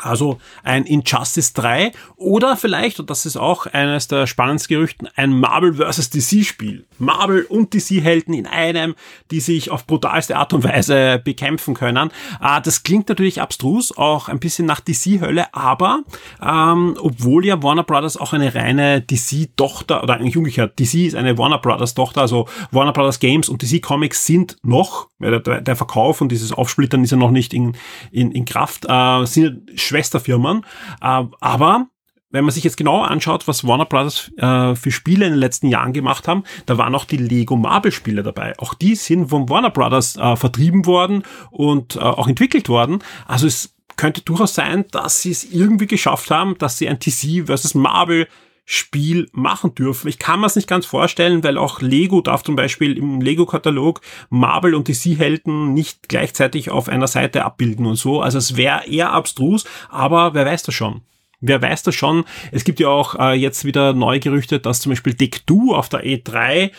Also 0.00 0.38
ein 0.62 0.84
Injustice 0.84 1.52
3 1.54 1.92
oder 2.16 2.56
vielleicht, 2.56 3.00
und 3.00 3.10
das 3.10 3.26
ist 3.26 3.36
auch 3.36 3.66
eines 3.66 4.08
der 4.08 4.26
spannendsten 4.26 4.76
Gerüchten, 4.76 5.08
ein 5.14 5.38
Marvel 5.38 5.74
vs. 5.74 6.10
DC 6.10 6.44
Spiel. 6.44 6.84
Marvel 6.98 7.44
und 7.44 7.74
DC-Helden 7.74 8.34
in 8.34 8.46
einem, 8.46 8.94
die 9.30 9.40
sich 9.40 9.70
auf 9.70 9.86
brutalste 9.86 10.36
Art 10.36 10.52
und 10.52 10.64
Weise 10.64 11.20
bekämpfen 11.24 11.74
können. 11.74 12.10
Äh, 12.40 12.60
das 12.62 12.82
klingt 12.82 13.08
natürlich 13.08 13.40
abstrus, 13.40 13.96
auch 13.96 14.28
ein 14.28 14.40
bisschen 14.40 14.66
nach 14.66 14.80
DC-Hölle, 14.80 15.52
aber 15.54 16.02
ähm, 16.42 16.96
obwohl 17.00 17.44
ja 17.46 17.62
Warner 17.62 17.84
Brothers 17.84 18.16
auch 18.16 18.32
eine 18.32 18.54
reine 18.54 19.00
DC-Tochter, 19.00 20.02
oder 20.02 20.14
eigentlich 20.14 20.36
umgekehrt, 20.36 20.78
DC 20.78 20.94
ist 21.06 21.14
eine 21.14 21.38
Warner 21.38 21.58
Brothers-Tochter, 21.58 22.20
also 22.20 22.48
Warner 22.70 22.92
Brothers 22.92 23.20
Games 23.20 23.48
und 23.48 23.62
DC 23.62 23.82
Comics 23.82 24.26
sind 24.26 24.56
noch, 24.62 25.08
der, 25.20 25.40
der 25.60 25.76
Verkauf 25.76 26.20
und 26.20 26.30
dieses 26.30 26.52
Aufsplittern 26.52 27.02
ist 27.04 27.10
ja 27.10 27.16
noch 27.16 27.30
nicht 27.30 27.54
in, 27.54 27.76
in, 28.10 28.32
in 28.32 28.44
Kraft, 28.44 28.86
äh, 28.88 29.24
sind 29.26 29.70
Schwesterfirmen, 29.84 30.64
äh, 31.00 31.24
aber 31.40 31.86
wenn 32.34 32.44
man 32.44 32.52
sich 32.52 32.64
jetzt 32.64 32.76
genau 32.76 33.00
anschaut, 33.00 33.46
was 33.46 33.64
Warner 33.64 33.84
Brothers 33.84 34.32
äh, 34.38 34.74
für 34.74 34.90
Spiele 34.90 35.24
in 35.24 35.34
den 35.34 35.38
letzten 35.38 35.68
Jahren 35.68 35.92
gemacht 35.92 36.26
haben, 36.26 36.42
da 36.66 36.76
waren 36.78 36.92
auch 36.96 37.04
die 37.04 37.16
Lego 37.16 37.54
Marvel 37.54 37.92
Spiele 37.92 38.24
dabei. 38.24 38.54
Auch 38.58 38.74
die 38.74 38.96
sind 38.96 39.28
von 39.28 39.48
Warner 39.48 39.70
Brothers 39.70 40.16
äh, 40.16 40.34
vertrieben 40.34 40.84
worden 40.84 41.22
und 41.52 41.94
äh, 41.94 42.00
auch 42.00 42.26
entwickelt 42.26 42.68
worden. 42.68 43.04
Also 43.28 43.46
es 43.46 43.76
könnte 43.96 44.22
durchaus 44.22 44.56
sein, 44.56 44.84
dass 44.90 45.22
sie 45.22 45.30
es 45.30 45.44
irgendwie 45.44 45.86
geschafft 45.86 46.32
haben, 46.32 46.58
dass 46.58 46.76
sie 46.76 46.88
ein 46.88 46.98
TC 46.98 47.46
versus 47.46 47.76
Marvel 47.76 48.26
Spiel 48.64 49.28
machen 49.32 49.74
dürfen. 49.74 50.08
Ich 50.08 50.18
kann 50.18 50.40
mir 50.40 50.46
es 50.46 50.56
nicht 50.56 50.68
ganz 50.68 50.86
vorstellen, 50.86 51.44
weil 51.44 51.58
auch 51.58 51.82
Lego 51.82 52.20
darf 52.22 52.42
zum 52.42 52.56
Beispiel 52.56 52.96
im 52.96 53.20
Lego-Katalog 53.20 54.00
Marvel 54.30 54.74
und 54.74 54.88
DC-Helden 54.88 55.74
nicht 55.74 56.08
gleichzeitig 56.08 56.70
auf 56.70 56.88
einer 56.88 57.08
Seite 57.08 57.44
abbilden 57.44 57.84
und 57.84 57.96
so. 57.96 58.22
Also 58.22 58.38
es 58.38 58.56
wäre 58.56 58.86
eher 58.86 59.12
abstrus, 59.12 59.64
aber 59.90 60.34
wer 60.34 60.46
weiß 60.46 60.62
das 60.62 60.74
schon 60.74 61.02
wer 61.46 61.60
weiß 61.60 61.82
das 61.82 61.94
schon. 61.94 62.24
Es 62.52 62.64
gibt 62.64 62.80
ja 62.80 62.88
auch 62.88 63.18
äh, 63.18 63.34
jetzt 63.34 63.66
wieder 63.66 63.92
neue 63.92 64.18
Gerüchte, 64.18 64.60
dass 64.60 64.80
zum 64.80 64.90
Beispiel 64.90 65.12
Deck2 65.12 65.74
auf 65.74 65.90
der 65.90 66.02
E3 66.04 66.70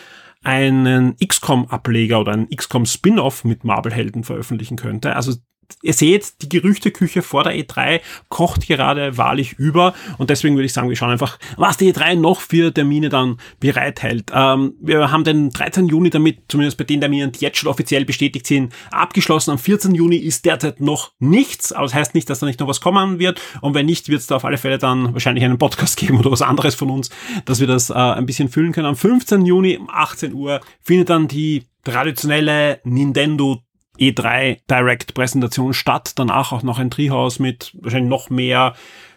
einen 0.42 1.16
XCOM-Ableger 1.16 2.20
oder 2.20 2.32
einen 2.32 2.48
XCOM-Spin-Off 2.50 3.44
mit 3.44 3.64
Marvel-Helden 3.64 4.22
veröffentlichen 4.24 4.76
könnte. 4.76 5.16
Also 5.16 5.34
ihr 5.82 5.92
seht, 5.92 6.42
die 6.42 6.48
Gerüchteküche 6.48 7.22
vor 7.22 7.44
der 7.44 7.54
E3 7.54 8.00
kocht 8.28 8.66
gerade 8.66 9.16
wahrlich 9.16 9.54
über 9.54 9.94
und 10.18 10.30
deswegen 10.30 10.56
würde 10.56 10.66
ich 10.66 10.72
sagen, 10.72 10.88
wir 10.88 10.96
schauen 10.96 11.10
einfach, 11.10 11.38
was 11.56 11.76
die 11.76 11.92
E3 11.92 12.16
noch 12.16 12.40
für 12.40 12.72
Termine 12.72 13.08
dann 13.08 13.38
bereithält. 13.60 14.30
Ähm, 14.34 14.74
wir 14.80 15.10
haben 15.10 15.24
den 15.24 15.50
13. 15.50 15.88
Juni 15.88 16.10
damit, 16.10 16.38
zumindest 16.48 16.78
bei 16.78 16.84
den 16.84 17.00
Terminen, 17.00 17.32
die 17.32 17.40
jetzt 17.40 17.58
schon 17.58 17.70
offiziell 17.70 18.04
bestätigt 18.04 18.46
sind, 18.46 18.72
abgeschlossen. 18.90 19.50
Am 19.50 19.58
14. 19.58 19.94
Juni 19.94 20.16
ist 20.16 20.44
derzeit 20.44 20.80
noch 20.80 21.12
nichts, 21.18 21.72
aber 21.72 21.84
das 21.84 21.94
heißt 21.94 22.14
nicht, 22.14 22.28
dass 22.30 22.40
da 22.40 22.46
nicht 22.46 22.60
noch 22.60 22.68
was 22.68 22.80
kommen 22.80 23.18
wird 23.18 23.40
und 23.60 23.74
wenn 23.74 23.86
nicht, 23.86 24.08
wird 24.08 24.20
es 24.20 24.26
da 24.26 24.36
auf 24.36 24.44
alle 24.44 24.58
Fälle 24.58 24.78
dann 24.78 25.12
wahrscheinlich 25.12 25.44
einen 25.44 25.58
Podcast 25.58 25.96
geben 25.98 26.18
oder 26.18 26.30
was 26.30 26.42
anderes 26.42 26.74
von 26.74 26.90
uns, 26.90 27.10
dass 27.44 27.60
wir 27.60 27.66
das 27.66 27.90
äh, 27.90 27.94
ein 27.94 28.26
bisschen 28.26 28.48
füllen 28.48 28.72
können. 28.72 28.86
Am 28.86 28.96
15. 28.96 29.44
Juni 29.46 29.76
um 29.76 29.88
18 29.90 30.32
Uhr 30.32 30.60
findet 30.82 31.10
dann 31.10 31.28
die 31.28 31.64
traditionelle 31.86 32.80
Nintendo 32.84 33.62
E3 33.98 34.58
Direct 34.70 35.14
Präsentation 35.14 35.74
statt. 35.74 36.12
Danach 36.16 36.52
auch 36.52 36.62
noch 36.62 36.78
ein 36.78 36.90
Treehouse 36.90 37.38
mit 37.38 37.72
wahrscheinlich 37.80 38.10
noch 38.10 38.30
mehr 38.30 38.74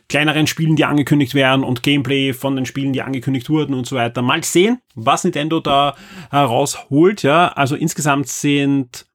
kleineren 0.10 0.48
Spielen, 0.48 0.76
die 0.76 0.86
angekündigt 0.86 1.36
werden 1.36 1.64
und 1.64 1.84
Gameplay 1.84 2.34
von 2.34 2.56
den 2.56 2.66
Spielen, 2.66 2.94
die 2.94 3.04
angekündigt 3.04 3.50
wurden 3.50 3.76
und 3.76 3.86
so 3.86 3.96
weiter. 3.96 4.22
Mal 4.22 4.44
sehen, 4.44 4.82
was 4.96 5.24
Nintendo 5.24 5.60
da 5.60 5.96
herausholt. 6.32 7.22
Ja, 7.24 7.50
also 7.50 7.76
insgesamt 7.76 8.28
sind 8.28 9.06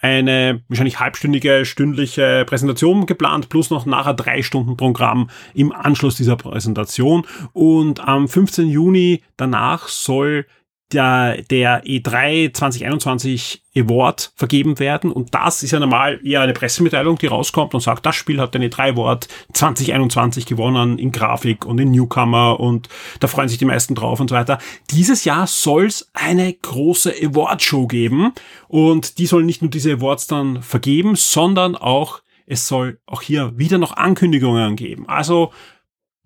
eine 0.00 0.62
wahrscheinlich 0.68 1.00
halbstündige, 1.00 1.64
stündliche 1.64 2.44
Präsentation 2.46 3.06
geplant, 3.06 3.48
plus 3.48 3.70
noch 3.70 3.84
nachher 3.84 4.14
drei 4.14 4.42
Stunden 4.42 4.76
Programm 4.76 5.28
im 5.54 5.72
Anschluss 5.72 6.16
dieser 6.16 6.36
Präsentation. 6.36 7.26
Und 7.52 8.00
am 8.00 8.28
15. 8.28 8.68
Juni 8.68 9.22
danach 9.36 9.88
soll 9.88 10.46
der, 10.92 11.42
der 11.42 11.84
E3 11.84 12.52
2021 12.52 13.62
Award 13.76 14.32
vergeben 14.34 14.78
werden. 14.78 15.12
Und 15.12 15.34
das 15.34 15.62
ist 15.62 15.72
ja 15.72 15.80
normal 15.80 16.20
eher 16.24 16.40
eine 16.40 16.52
Pressemitteilung, 16.52 17.18
die 17.18 17.26
rauskommt 17.26 17.74
und 17.74 17.80
sagt, 17.80 18.06
das 18.06 18.16
Spiel 18.16 18.40
hat 18.40 18.54
den 18.54 18.62
E3 18.62 18.92
Award 18.92 19.28
2021 19.52 20.46
gewonnen 20.46 20.98
in 20.98 21.12
Grafik 21.12 21.66
und 21.66 21.78
in 21.78 21.90
Newcomer 21.90 22.58
und 22.58 22.88
da 23.20 23.28
freuen 23.28 23.48
sich 23.48 23.58
die 23.58 23.66
meisten 23.66 23.94
drauf 23.94 24.20
und 24.20 24.30
so 24.30 24.36
weiter. 24.36 24.58
Dieses 24.90 25.24
Jahr 25.24 25.46
soll 25.46 25.86
es 25.86 26.10
eine 26.14 26.52
große 26.52 27.12
Award-Show 27.22 27.86
geben 27.86 28.32
und 28.66 29.18
die 29.18 29.26
soll 29.26 29.44
nicht 29.44 29.62
nur 29.62 29.70
diese 29.70 29.92
Awards 29.92 30.26
dann 30.26 30.62
vergeben, 30.62 31.14
sondern 31.16 31.76
auch, 31.76 32.22
es 32.46 32.66
soll 32.66 32.98
auch 33.06 33.20
hier 33.20 33.52
wieder 33.58 33.78
noch 33.78 33.96
Ankündigungen 33.96 34.76
geben. 34.76 35.06
Also 35.08 35.52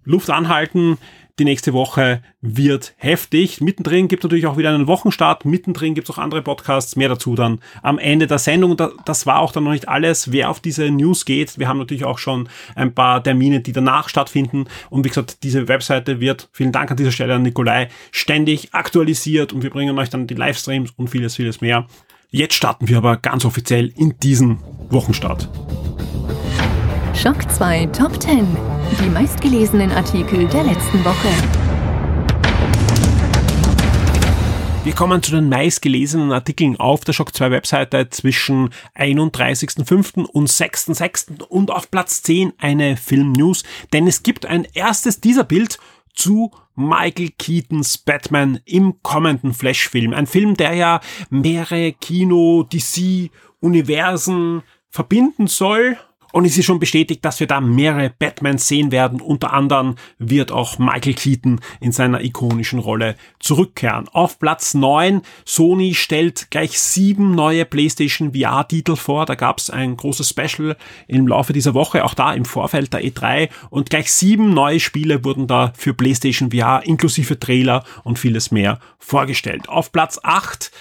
Luft 0.05 0.31
anhalten, 0.31 0.99
die 1.39 1.45
nächste 1.45 1.73
Woche 1.73 2.23
wird 2.41 2.95
heftig. 2.97 3.61
Mittendrin 3.61 4.09
gibt 4.09 4.23
es 4.23 4.25
natürlich 4.25 4.47
auch 4.47 4.57
wieder 4.57 4.71
einen 4.71 4.87
Wochenstart. 4.87 5.45
Mittendrin 5.45 5.95
gibt 5.95 6.09
es 6.09 6.15
auch 6.15 6.19
andere 6.19 6.43
Podcasts. 6.43 6.97
Mehr 6.97 7.09
dazu 7.09 7.35
dann 7.35 7.61
am 7.83 7.99
Ende 7.99 8.27
der 8.27 8.39
Sendung. 8.39 8.77
Das 9.05 9.27
war 9.27 9.39
auch 9.41 9.53
dann 9.53 9.65
noch 9.65 9.73
nicht 9.73 9.89
alles. 9.89 10.33
Wer 10.33 10.51
auf 10.51 10.61
diese 10.61 10.91
News 10.91 11.25
geht, 11.25 11.59
wir 11.59 11.69
haben 11.69 11.79
natürlich 11.79 12.05
auch 12.05 12.19
schon 12.19 12.49
ein 12.75 12.95
paar 12.95 13.23
Termine, 13.23 13.61
die 13.61 13.73
danach 13.73 14.09
stattfinden. 14.09 14.67
Und 14.91 15.05
wie 15.05 15.09
gesagt, 15.09 15.43
diese 15.43 15.69
Webseite 15.69 16.21
wird, 16.21 16.49
vielen 16.53 16.73
Dank 16.73 16.91
an 16.91 16.97
dieser 16.97 17.13
Stelle 17.13 17.35
an 17.35 17.43
Nikolai, 17.43 17.89
ständig 18.11 18.75
aktualisiert 18.75 19.53
und 19.53 19.63
wir 19.63 19.71
bringen 19.71 19.99
euch 19.99 20.11
dann 20.11 20.27
die 20.27 20.35
Livestreams 20.35 20.93
und 20.97 21.09
vieles, 21.09 21.37
vieles 21.37 21.61
mehr. 21.61 21.87
Jetzt 22.31 22.55
starten 22.55 22.89
wir 22.89 22.97
aber 22.99 23.17
ganz 23.17 23.45
offiziell 23.45 23.93
in 23.97 24.19
diesen 24.19 24.59
Wochenstart. 24.91 25.49
Schock 27.15 27.51
2 27.51 27.87
Top 27.87 28.21
10. 28.21 28.47
Die 29.01 29.09
meistgelesenen 29.09 29.91
Artikel 29.91 30.47
der 30.49 30.65
letzten 30.65 31.05
Woche. 31.05 31.29
Wir 34.85 34.93
kommen 34.93 35.23
zu 35.23 35.31
den 35.31 35.49
meistgelesenen 35.49 36.31
Artikeln 36.31 36.77
auf 36.79 37.05
der 37.05 37.13
Shock 37.13 37.35
2 37.35 37.51
Webseite 37.51 38.11
zwischen 38.11 38.71
31.05. 38.95 40.25
und 40.27 40.49
6.06. 40.49 41.43
und 41.45 41.71
auf 41.71 41.91
Platz 41.91 42.23
10 42.23 42.53
eine 42.59 42.97
Film-News, 42.97 43.63
denn 43.93 44.07
es 44.07 44.23
gibt 44.23 44.45
ein 44.45 44.67
erstes 44.75 45.21
dieser 45.21 45.45
Bild 45.45 45.79
zu 46.15 46.51
Michael 46.75 47.31
Keatons 47.39 47.99
Batman 47.99 48.61
im 48.65 49.03
kommenden 49.03 49.55
Flash-Film. 49.55 50.13
Ein 50.13 50.27
Film, 50.27 50.57
der 50.57 50.75
ja 50.75 51.01
mehrere 51.31 51.93
Kino, 51.93 52.65
DC, 52.65 53.31
Universen 53.61 54.63
verbinden 54.91 55.47
soll 55.47 55.97
und 56.33 56.47
es 56.47 56.59
ist 56.59 56.65
schon 56.65 56.79
bestätigt, 56.79 57.25
dass 57.25 57.41
wir 57.41 57.47
da 57.47 57.61
mehrere 57.61 58.11
Batmans 58.11 58.67
sehen 58.67 58.91
werden. 58.91 59.21
Unter 59.21 59.53
anderem 59.53 59.97
wird 60.19 60.51
auch 60.51 60.79
Michael 60.79 61.15
Keaton 61.15 61.61
in 61.81 61.93
seiner 61.93 62.23
ikonischen 62.23 62.79
Rolle 62.79 63.17
zurückkehren. 63.39 64.09
Auf 64.09 64.39
Platz 64.39 64.75
9, 64.75 65.23
Sony 65.45 65.95
stellt 65.95 66.51
gleich 66.51 66.81
sieben 66.81 67.35
neue 67.35 67.65
PlayStation 67.65 68.33
VR-Titel 68.35 68.97
vor. 68.97 69.27
Da 69.27 69.35
gab 69.35 69.59
es 69.59 69.71
ein 69.71 69.97
großes 69.97 70.29
Special 70.29 70.77
im 71.07 71.29
Laufe 71.29 71.53
dieser 71.53 71.75
Woche, 71.75 72.05
auch 72.05 72.15
da 72.15 72.33
im 72.33 72.45
Vorfeld 72.45 72.93
der 72.93 73.05
E3. 73.05 73.51
Und 73.71 73.91
gleich 73.91 74.13
sieben 74.13 74.55
neue 74.55 74.81
Spiele 74.81 75.25
wurden 75.25 75.47
da 75.47 75.73
für 75.77 75.95
PlayStation 75.95 76.51
VR 76.51 76.83
inklusive 76.85 77.39
Trailer 77.39 77.85
und 78.05 78.19
vieles 78.19 78.51
mehr 78.51 78.79
vorgestellt. 78.99 79.69
Auf 79.69 79.93
Platz 79.93 80.19
8, 80.23 80.73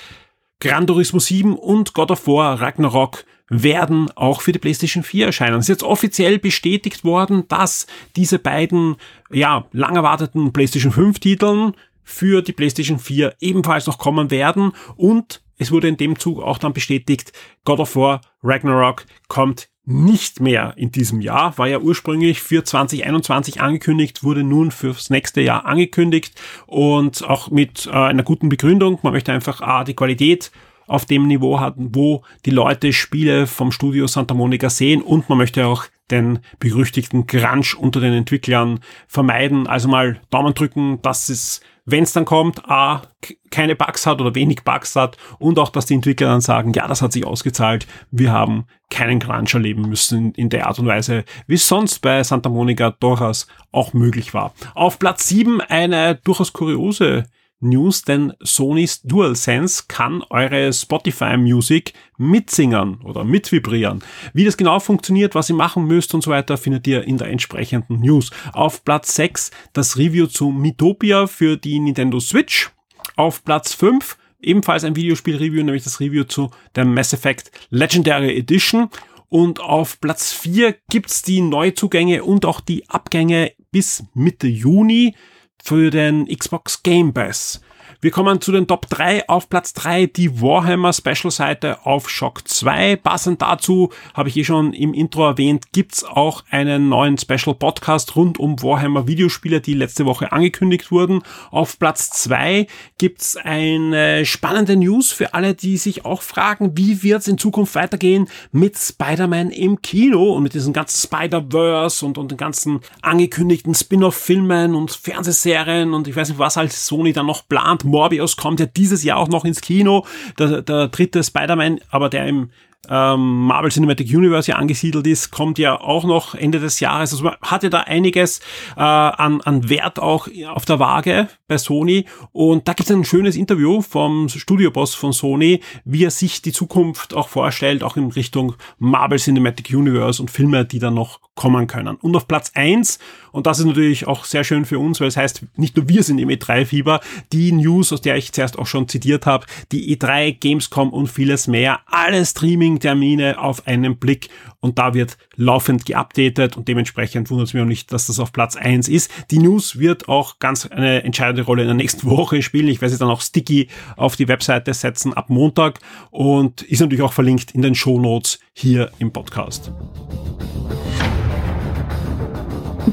Gran 0.62 0.88
Turismo 0.88 1.20
7 1.20 1.56
und 1.56 1.94
God 1.94 2.12
of 2.12 2.28
War 2.28 2.62
Ragnarok 2.62 3.26
werden 3.54 4.10
auch 4.16 4.42
für 4.42 4.54
die 4.54 4.60
PlayStation 4.60 5.04
4 5.04 5.26
erscheinen. 5.26 5.58
Es 5.58 5.66
ist 5.66 5.70
jetzt 5.70 5.84
offiziell 5.84 6.40
bestätigt 6.40 7.04
worden, 7.04 7.44
dass 7.50 7.86
diese 8.16 8.40
beiden, 8.40 8.96
ja, 9.30 9.66
lang 9.74 9.98
erwarteten 9.98 10.54
PlayStation 10.54 10.94
5 10.94 11.20
Titeln 11.20 11.74
für 12.02 12.42
die 12.42 12.54
PlayStation 12.54 12.98
4 12.98 13.36
ebenfalls 13.42 13.88
noch 13.88 13.98
kommen 13.98 14.32
werden 14.32 14.72
und 14.96 15.42
es 15.58 15.70
wurde 15.70 15.90
in 15.90 15.98
dem 15.98 16.18
Zug 16.18 16.42
auch 16.42 16.58
dann 16.58 16.74
bestätigt, 16.74 17.34
God 17.66 17.80
of 17.82 17.96
War 17.96 18.22
Ragnarok 18.42 19.06
kommt 19.28 19.68
nicht 19.84 20.40
mehr 20.40 20.74
in 20.78 20.92
diesem 20.92 21.20
Jahr, 21.20 21.58
war 21.58 21.68
ja 21.68 21.80
ursprünglich 21.80 22.42
für 22.42 22.64
2021 22.64 23.62
angekündigt, 23.62 24.24
wurde 24.24 24.44
nun 24.44 24.72
fürs 24.72 25.10
nächste 25.10 25.42
Jahr 25.42 25.66
angekündigt 25.66 26.40
und 26.68 27.24
auch 27.24 27.52
mit 27.52 27.88
äh, 27.88 27.92
einer 27.92 28.24
guten 28.24 28.48
Begründung. 28.48 29.00
Man 29.04 29.14
möchte 29.14 29.34
einfach 29.34 29.60
A, 29.62 29.84
die 29.84 29.96
Qualität 29.96 30.52
auf 30.92 31.06
dem 31.06 31.28
Niveau 31.28 31.60
hatten, 31.60 31.96
wo 31.96 32.24
die 32.46 32.52
Leute 32.52 32.92
Spiele 32.92 33.48
vom 33.48 33.72
Studio 33.72 34.08
Santa 34.08 34.34
Monica 34.34 34.70
sehen 34.70 35.02
und 35.02 35.30
man 35.30 35.38
möchte 35.38 35.66
auch 35.66 35.86
den 36.12 36.40
berüchtigten 36.60 37.26
Crunch 37.26 37.76
unter 37.78 38.02
den 38.02 38.14
Entwicklern 38.14 38.82
vermeiden. 39.08 39.68
Also 39.68 39.88
mal 39.88 40.20
Daumen 40.30 40.54
drücken, 40.54 41.02
dass 41.02 41.30
es, 41.30 41.62
wenn 41.86 42.04
es 42.04 42.12
dann 42.12 42.26
kommt, 42.26 42.70
A, 42.70 43.04
keine 43.50 43.76
Bugs 43.78 44.06
hat 44.06 44.20
oder 44.20 44.36
wenig 44.36 44.64
Bugs 44.64 44.96
hat 44.98 45.18
und 45.40 45.58
auch, 45.58 45.70
dass 45.70 45.86
die 45.86 45.94
Entwickler 45.94 46.28
dann 46.28 46.42
sagen, 46.42 46.74
ja, 46.74 46.88
das 46.88 47.02
hat 47.02 47.14
sich 47.14 47.26
ausgezahlt, 47.26 47.88
wir 48.12 48.34
haben 48.34 48.66
keinen 48.90 49.20
Crunch 49.20 49.54
erleben 49.54 49.88
müssen 49.88 50.34
in 50.34 50.50
der 50.50 50.68
Art 50.68 50.80
und 50.80 50.88
Weise, 50.88 51.24
wie 51.48 51.56
es 51.56 51.68
sonst 51.68 52.00
bei 52.00 52.22
Santa 52.24 52.50
Monica 52.50 52.92
durchaus 53.00 53.48
auch 53.72 53.94
möglich 53.94 54.34
war. 54.34 54.54
Auf 54.76 55.00
Platz 55.00 55.28
7 55.30 55.62
eine 55.62 56.16
durchaus 56.16 56.52
kuriose 56.52 57.24
News, 57.62 58.04
denn 58.04 58.34
Sony's 58.42 59.02
DualSense 59.04 59.84
kann 59.88 60.24
eure 60.30 60.74
Spotify 60.74 61.38
Music 61.38 61.94
mitsingen 62.18 63.02
oder 63.02 63.24
mitvibrieren. 63.24 64.04
Wie 64.34 64.46
das 64.46 64.58
genau 64.58 64.80
funktioniert, 64.80 65.36
was 65.36 65.50
ihr 65.50 65.56
machen 65.56 65.86
müsst 65.86 66.14
und 66.14 66.24
so 66.24 66.32
weiter, 66.32 66.58
findet 66.58 66.88
ihr 66.88 67.04
in 67.04 67.18
der 67.18 67.30
entsprechenden 67.30 68.02
News. 68.02 68.32
Auf 68.54 68.84
Platz 68.84 69.16
6 69.16 69.52
das 69.74 69.98
Review 69.98 70.28
zu 70.28 70.50
Mitopia 70.50 71.28
für 71.28 71.58
die 71.58 71.80
Nintendo 71.80 72.20
Switch. 72.20 72.72
Auf 73.16 73.44
Platz 73.44 73.74
5 73.74 74.18
ebenfalls 74.42 74.84
ein 74.84 74.96
Videospiel-Review, 74.96 75.64
nämlich 75.64 75.84
das 75.84 76.00
Review 76.00 76.24
zu 76.24 76.52
der 76.76 76.86
Mass 76.86 77.14
Effect 77.14 77.52
Legendary 77.70 78.38
Edition. 78.38 78.90
Und 79.30 79.62
auf 79.62 80.02
Platz 80.02 80.34
4 80.34 80.76
gibt's 80.90 81.22
die 81.22 81.42
Neuzugänge 81.42 82.24
und 82.24 82.46
auch 82.46 82.60
die 82.60 82.90
Abgänge 82.90 83.54
bis 83.72 84.04
Mitte 84.14 84.48
Juni 84.48 85.16
für 85.64 85.90
den 85.90 86.28
Xbox 86.28 86.84
Game 86.84 87.14
Pass. 87.14 87.62
Wir 88.04 88.10
kommen 88.10 88.42
zu 88.42 88.52
den 88.52 88.66
Top 88.66 88.90
3. 88.90 89.30
Auf 89.30 89.48
Platz 89.48 89.74
3 89.74 90.08
die 90.08 90.42
Warhammer 90.42 90.92
Special 90.92 91.30
Seite 91.30 91.86
auf 91.86 92.10
Shock 92.10 92.48
2. 92.48 92.96
Passend 92.96 93.44
dazu, 93.44 93.92
habe 94.16 94.28
ich 94.28 94.38
eh 94.38 94.44
schon 94.44 94.74
im 94.74 94.96
Intro 94.96 95.24
erwähnt, 95.24 95.72
gibt's 95.72 96.04
auch 96.04 96.44
einen 96.50 96.90
neuen 96.90 97.20
Special 97.20 97.54
Podcast 97.54 98.16
rund 98.16 98.40
um 98.40 98.60
Warhammer 98.64 99.06
Videospiele, 99.06 99.62
die 99.62 99.76
letzte 99.76 100.08
Woche 100.08 100.32
angekündigt 100.32 100.90
wurden. 100.90 101.22
Auf 101.52 101.78
Platz 101.78 102.10
2 102.24 102.66
gibt's 102.98 103.38
eine 103.38 104.26
spannende 104.26 104.78
News 104.78 105.12
für 105.12 105.36
alle, 105.36 105.54
die 105.54 105.78
sich 105.78 106.04
auch 106.04 106.24
fragen, 106.24 106.76
wie 106.76 107.04
wird's 107.04 107.28
in 107.28 107.38
Zukunft 107.38 107.76
weitergehen 107.76 108.28
mit 108.52 108.80
Spider-Man 108.80 109.52
im 109.52 109.80
Kino 109.84 110.34
und 110.34 110.42
mit 110.42 110.56
diesem 110.56 110.74
ganzen 110.74 111.08
Spider-Verse 111.08 112.04
und, 112.04 112.18
und 112.18 112.32
den 112.32 112.40
ganzen 112.40 112.80
angekündigten 113.04 113.76
Spin-off-Filmen 113.76 114.74
und 114.74 114.90
Fernsehserien 114.90 115.94
und 115.94 116.08
ich 116.08 116.16
weiß 116.16 116.30
nicht, 116.30 116.40
was 116.40 116.58
halt 116.58 116.74
Sony 116.74 117.14
dann 117.14 117.28
noch 117.28 117.48
plant 117.48 117.91
Morbius 117.92 118.38
kommt 118.38 118.60
ja 118.60 118.66
dieses 118.66 119.04
Jahr 119.04 119.18
auch 119.18 119.28
noch 119.28 119.46
ins 119.46 119.62
Kino, 119.62 120.06
der, 120.40 120.62
der 120.62 120.88
dritte 120.88 121.24
Spider-Man, 121.24 121.80
aber 121.90 122.10
der 122.10 122.28
im 122.28 122.50
ähm, 122.90 123.46
Marvel 123.46 123.72
Cinematic 123.72 124.10
Universe 124.10 124.52
ja 124.52 124.58
angesiedelt 124.58 125.06
ist, 125.06 125.32
kommt 125.32 125.60
ja 125.60 125.80
auch 125.80 126.04
noch 126.04 126.34
Ende 126.34 126.60
des 126.60 126.80
Jahres. 126.80 127.12
Also 127.12 127.24
man 127.24 127.36
hat 127.42 127.64
ja 127.64 127.70
da 127.70 127.82
einiges 127.82 128.40
äh, 128.76 128.82
an, 128.82 129.42
an 129.42 129.70
Wert 129.70 130.00
auch 130.00 130.28
auf 130.48 130.66
der 130.66 130.80
Waage 130.80 131.28
bei 131.48 131.58
Sony. 131.58 132.06
Und 132.32 132.68
da 132.68 132.74
gibt 132.74 132.90
es 132.90 132.96
ein 132.96 133.06
schönes 133.06 133.36
Interview 133.36 133.82
vom 133.82 134.30
Studioboss 134.30 134.96
von 134.96 135.14
Sony, 135.14 135.62
wie 135.86 136.06
er 136.06 136.12
sich 136.12 136.42
die 136.42 136.52
Zukunft 136.52 137.14
auch 137.14 137.30
vorstellt, 137.30 137.84
auch 137.84 137.98
in 137.98 138.12
Richtung 138.12 138.56
Marvel 138.80 139.20
Cinematic 139.20 139.70
Universe 139.70 140.22
und 140.22 140.32
Filme, 140.32 140.66
die 140.66 140.80
dann 140.80 140.96
noch 140.96 141.20
kommen 141.36 141.68
können. 141.68 141.96
Und 141.96 142.16
auf 142.16 142.28
Platz 142.28 142.52
eins 142.56 143.00
und 143.32 143.48
das 143.48 143.60
ist 143.60 143.66
natürlich 143.66 144.08
auch 144.08 144.26
sehr 144.26 144.44
schön 144.44 144.66
für 144.66 144.80
uns, 144.80 145.00
weil 145.00 145.08
es 145.08 145.18
heißt, 145.18 145.44
nicht 145.56 145.78
nur 145.78 145.88
wir 145.88 146.04
sind 146.04 146.20
im 146.20 146.30
E3-Fieber, 146.30 147.00
die 147.32 147.52
News, 147.52 147.94
aus 147.94 148.02
der 148.02 148.18
ich 148.18 148.32
zuerst 148.32 148.60
auch 148.60 148.68
schon 148.68 148.88
zitiert 148.88 149.26
habe, 149.26 149.46
die 149.72 149.96
E3, 149.98 150.38
Gamescom 150.40 150.92
und 150.92 151.08
vieles 151.08 151.48
mehr, 151.48 151.80
alle 151.86 152.26
Streaming-Termine 152.26 153.40
auf 153.40 153.68
einen 153.68 153.98
Blick 153.98 154.30
und 154.60 154.78
da 154.78 154.94
wird 154.94 155.18
laufend 155.36 155.86
geupdatet 155.86 156.56
und 156.56 156.68
dementsprechend 156.68 157.30
wundert 157.30 157.48
es 157.48 157.54
mich 157.54 157.64
auch 157.64 157.68
nicht, 157.68 157.92
dass 157.92 158.08
das 158.08 158.20
auf 158.20 158.32
Platz 158.32 158.56
eins 158.56 158.88
ist. 158.88 159.12
Die 159.32 159.40
News 159.40 159.80
wird 159.80 160.08
auch 160.08 160.40
ganz 160.40 160.68
eine 160.68 161.04
entscheidende 161.04 161.44
Rolle 161.44 161.64
in 161.64 161.68
der 161.68 161.76
nächsten 161.76 162.08
Woche 162.10 162.42
spielen. 162.42 162.68
Ich 162.68 162.82
werde 162.82 162.94
sie 162.94 163.00
dann 163.00 163.10
auch 163.10 163.22
sticky 163.22 163.68
auf 163.98 164.16
die 164.16 164.28
Webseite 164.28 164.74
setzen 164.74 165.14
ab 165.14 165.30
Montag 165.30 165.80
und 166.12 166.62
ist 166.62 166.80
natürlich 166.80 167.02
auch 167.02 167.14
verlinkt 167.14 167.52
in 167.52 167.62
den 167.62 167.76
Show 167.76 168.00
Notes 168.00 168.40
hier 168.54 168.92
im 169.00 169.12
Podcast. 169.12 169.72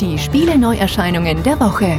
Die 0.00 0.16
Spiele-Neuerscheinungen 0.16 1.42
der 1.42 1.58
Woche. 1.58 1.98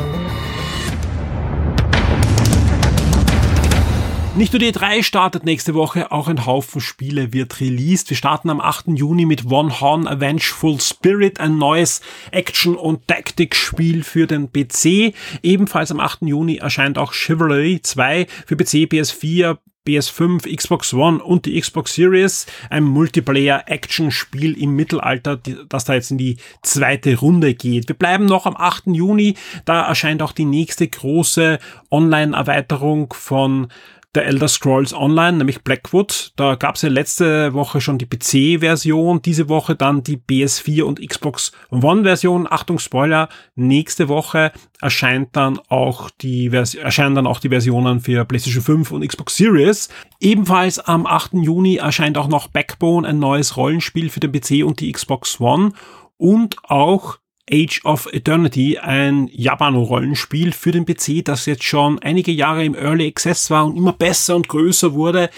Nicht 4.38 4.54
nur 4.54 4.62
die 4.62 4.72
3 4.72 5.04
startet 5.04 5.44
nächste 5.44 5.74
Woche, 5.74 6.10
auch 6.14 6.30
ein 6.30 6.46
Haufen 6.46 6.80
Spiele 6.80 7.34
wird 7.34 7.60
released. 7.60 8.10
Wir 8.10 8.16
starten 8.16 8.50
am 8.50 8.62
8. 8.62 8.92
Juni 8.96 9.26
mit 9.26 9.52
One 9.52 9.82
Horn 9.82 10.08
Avengeful 10.08 10.80
Spirit, 10.80 11.42
ein 11.42 11.58
neues 11.58 12.00
Action- 12.32 12.78
und 12.78 13.06
Taktikspiel 13.06 14.06
für 14.06 14.28
den 14.28 14.50
PC. 14.50 15.14
Ebenfalls 15.44 15.92
am 15.92 16.00
8. 16.00 16.22
Juni 16.22 16.56
erscheint 16.56 16.98
auch 16.98 17.12
Chivalry 17.12 17.82
2 17.84 18.28
für 18.46 18.56
PC, 18.56 18.88
PS4, 18.88 19.58
PS5, 19.90 20.56
Xbox 20.56 20.94
One 20.94 21.24
und 21.24 21.46
die 21.46 21.60
Xbox 21.60 21.96
Series. 21.96 22.46
Ein 22.70 22.84
Multiplayer-Action-Spiel 22.84 24.62
im 24.62 24.76
Mittelalter, 24.76 25.38
das 25.68 25.86
da 25.86 25.96
jetzt 25.96 26.12
in 26.12 26.18
die 26.18 26.38
zweite 26.62 27.18
Runde 27.18 27.56
geht. 27.56 27.88
Wir 27.88 27.96
bleiben 27.96 28.26
noch 28.26 28.46
am 28.46 28.56
8. 28.56 28.88
Juni. 28.88 29.36
Da 29.66 29.88
erscheint 29.88 30.22
auch 30.22 30.32
die 30.32 30.46
nächste 30.46 30.88
große 30.88 31.60
Online-Erweiterung 31.90 33.14
von 33.14 33.68
der 34.16 34.26
Elder 34.26 34.48
Scrolls 34.48 34.94
Online, 34.94 35.38
nämlich 35.38 35.64
Blackwood. 35.64 36.32
Da 36.36 36.56
gab 36.56 36.76
es 36.76 36.82
ja 36.82 36.90
letzte 36.90 37.54
Woche 37.54 37.80
schon 37.80 38.00
die 38.00 38.08
PC-Version, 38.08 39.22
diese 39.22 39.50
Woche 39.50 39.76
dann 39.76 40.02
die 40.02 40.18
PS4 40.18 40.82
und 40.84 41.00
Xbox 41.08 41.52
One-Version. 41.70 42.48
Achtung, 42.50 42.80
Spoiler, 42.80 43.30
nächste 43.56 44.08
Woche 44.08 44.52
erscheint 44.82 45.36
dann 45.36 45.60
auch 45.68 46.10
die 46.10 46.48
erscheinen 46.48 47.16
dann 47.16 47.28
auch 47.28 47.40
die 47.40 47.50
Versionen 47.50 48.00
für 48.00 48.26
PlayStation 48.26 48.64
5 48.64 48.92
und 48.92 49.08
Xbox 49.08 49.36
Series. 49.38 49.90
Ebenfalls 50.20 50.80
am 50.80 51.06
8. 51.06 51.34
Juni 51.34 51.76
erscheint 51.76 52.18
auch 52.18 52.28
noch 52.28 52.48
Backbone, 52.48 53.08
ein 53.08 53.20
neues 53.20 53.58
Rollenspiel 53.58 54.10
für 54.10 54.20
den 54.20 54.32
PC 54.32 54.66
und 54.66 54.80
die 54.80 54.92
Xbox 54.92 55.40
One 55.40 55.74
und 56.18 56.58
auch 56.64 57.18
Age 57.52 57.82
of 57.84 58.08
Eternity, 58.12 58.78
ein 58.78 59.30
Japano-Rollenspiel 59.32 60.52
für 60.52 60.72
den 60.72 60.86
PC, 60.86 61.24
das 61.24 61.46
jetzt 61.46 61.64
schon 61.64 62.00
einige 62.00 62.32
Jahre 62.32 62.64
im 62.64 62.76
Early 62.76 63.08
Access 63.08 63.50
war 63.50 63.66
und 63.66 63.78
immer 63.78 63.94
besser 63.94 64.36
und 64.36 64.48
größer 64.48 64.94
wurde 64.94 65.30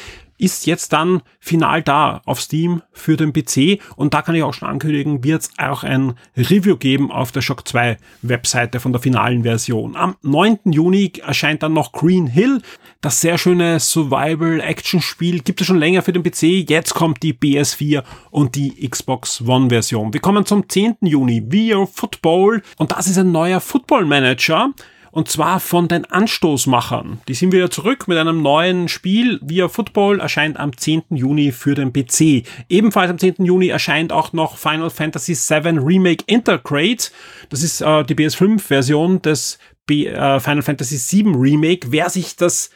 ist 0.42 0.66
jetzt 0.66 0.92
dann 0.92 1.22
final 1.40 1.84
da 1.84 2.22
auf 2.26 2.42
Steam 2.42 2.82
für 2.92 3.16
den 3.16 3.32
PC 3.32 3.80
und 3.96 4.14
da 4.14 4.24
kann 4.24 4.34
ich 4.34 4.44
auch 4.44 4.54
schon 4.54 4.68
ankündigen, 4.68 5.24
wird 5.24 5.44
es 5.44 5.52
auch 5.58 5.84
ein 5.84 6.16
Review 6.36 6.78
geben 6.78 7.12
auf 7.12 7.32
der 7.32 7.42
Shock 7.42 7.68
2 7.68 7.98
Webseite 8.24 8.80
von 8.80 8.92
der 8.92 9.02
finalen 9.02 9.44
Version. 9.44 9.96
Am 9.96 10.16
9. 10.24 10.60
Juni 10.66 11.14
erscheint 11.24 11.62
dann 11.62 11.74
noch 11.74 11.92
Green 11.92 12.26
Hill, 12.26 12.62
das 13.02 13.22
sehr 13.22 13.38
schöne 13.38 13.80
Survival-Action-Spiel, 13.80 15.42
gibt 15.42 15.62
es 15.62 15.68
schon 15.68 15.78
länger 15.78 16.02
für 16.02 16.14
den 16.14 16.24
PC, 16.24 16.68
jetzt 16.68 16.96
kommt 16.96 17.22
die 17.22 17.34
PS4 17.34 18.04
und 18.32 18.56
die 18.56 18.90
Xbox 18.90 19.42
One 19.42 19.70
Version. 19.70 20.12
Wir 20.12 20.22
kommen 20.22 20.46
zum 20.46 20.68
10. 20.68 20.98
Juni, 21.02 21.44
VR 21.52 21.86
Football 21.86 22.64
und 22.78 22.92
das 22.92 23.08
ist 23.08 23.20
ein 23.20 23.32
neuer 23.32 23.60
Football 23.60 24.06
Manager, 24.06 24.72
und 25.12 25.27
zwar 25.27 25.60
von 25.60 25.88
den 25.88 26.06
Anstoßmachern. 26.06 27.22
Die 27.27 27.34
sind 27.34 27.51
wieder 27.51 27.70
zurück 27.70 28.08
mit 28.08 28.18
einem 28.18 28.41
neuen 28.41 28.88
Spiel. 28.88 29.39
Via 29.44 29.68
Football 29.68 30.20
erscheint 30.20 30.58
am 30.58 30.75
10. 30.75 31.03
Juni 31.10 31.51
für 31.51 31.75
den 31.75 31.91
PC. 31.91 32.48
Ebenfalls 32.70 33.12
am 33.12 33.18
10. 33.18 33.46
Juni 33.46 33.68
erscheint 33.68 34.13
auch 34.13 34.32
noch 34.34 34.58
Final 34.58 34.89
Fantasy 34.89 35.36
VII 35.36 35.80
Remake 35.80 36.24
Intergrade. 36.27 37.03
Das 37.50 37.62
ist 37.62 37.82
äh, 37.82 38.03
die 38.06 38.15
PS5-Version 38.15 39.22
des 39.22 39.60
B 39.86 40.08
äh, 40.08 40.39
Final 40.39 40.62
Fantasy 40.62 40.98
VII 40.98 41.36
Remake. 41.36 41.92
Wer 41.92 42.09
sich 42.09 42.38
das 42.38 42.70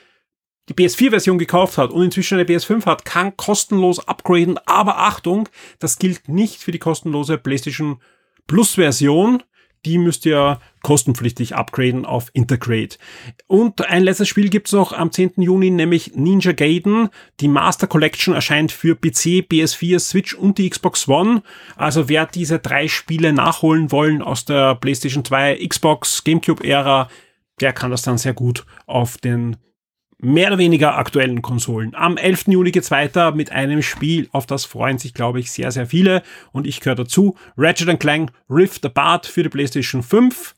die 0.67 0.73
PS4-Version 0.73 1.37
gekauft 1.37 1.77
hat 1.77 1.91
und 1.91 2.03
inzwischen 2.03 2.39
eine 2.39 2.47
PS5 2.47 2.85
hat, 2.85 3.05
kann 3.05 3.37
kostenlos 3.37 4.07
upgraden. 4.07 4.57
Aber 4.65 4.97
Achtung, 4.97 5.47
das 5.79 5.99
gilt 5.99 6.27
nicht 6.27 6.61
für 6.61 6.71
die 6.71 6.79
kostenlose 6.79 7.37
PlayStation 7.37 8.01
Plus-Version 8.47 9.43
die 9.85 9.97
müsst 9.97 10.25
ihr 10.25 10.59
kostenpflichtig 10.81 11.55
upgraden 11.55 12.05
auf 12.05 12.29
Integrate. 12.33 12.97
Und 13.47 13.87
ein 13.87 14.03
letztes 14.03 14.27
Spiel 14.27 14.49
gibt's 14.49 14.71
noch 14.71 14.93
am 14.93 15.11
10. 15.11 15.33
Juni, 15.37 15.69
nämlich 15.69 16.15
Ninja 16.15 16.51
Gaiden. 16.51 17.09
Die 17.39 17.47
Master 17.47 17.87
Collection 17.87 18.33
erscheint 18.33 18.71
für 18.71 18.95
PC, 18.95 19.45
PS4, 19.49 19.99
Switch 19.99 20.33
und 20.33 20.57
die 20.57 20.69
Xbox 20.69 21.07
One. 21.07 21.43
Also 21.75 22.09
wer 22.09 22.25
diese 22.25 22.59
drei 22.59 22.87
Spiele 22.87 23.33
nachholen 23.33 23.91
wollen 23.91 24.21
aus 24.21 24.45
der 24.45 24.75
PlayStation 24.75 25.23
2, 25.23 25.65
Xbox, 25.67 26.23
GameCube-Ära, 26.23 27.09
der 27.61 27.73
kann 27.73 27.91
das 27.91 28.01
dann 28.01 28.17
sehr 28.17 28.33
gut 28.33 28.65
auf 28.85 29.17
den 29.17 29.57
mehr 30.19 30.47
oder 30.47 30.57
weniger 30.57 30.97
aktuellen 30.97 31.41
Konsolen. 31.41 31.93
Am 31.95 32.17
11. 32.17 32.47
Juli 32.47 32.71
geht's 32.71 32.91
weiter 32.91 33.33
mit 33.33 33.51
einem 33.51 33.81
Spiel, 33.81 34.29
auf 34.31 34.45
das 34.45 34.65
freuen 34.65 34.97
sich, 34.97 35.13
glaube 35.13 35.39
ich, 35.39 35.51
sehr, 35.51 35.71
sehr 35.71 35.87
viele 35.87 36.23
und 36.51 36.67
ich 36.67 36.79
gehöre 36.79 36.95
dazu. 36.95 37.35
Ratchet 37.57 37.99
Clank 37.99 38.31
Rift 38.49 38.85
Apart 38.85 39.25
für 39.25 39.43
die 39.43 39.49
PlayStation 39.49 40.03
5. 40.03 40.55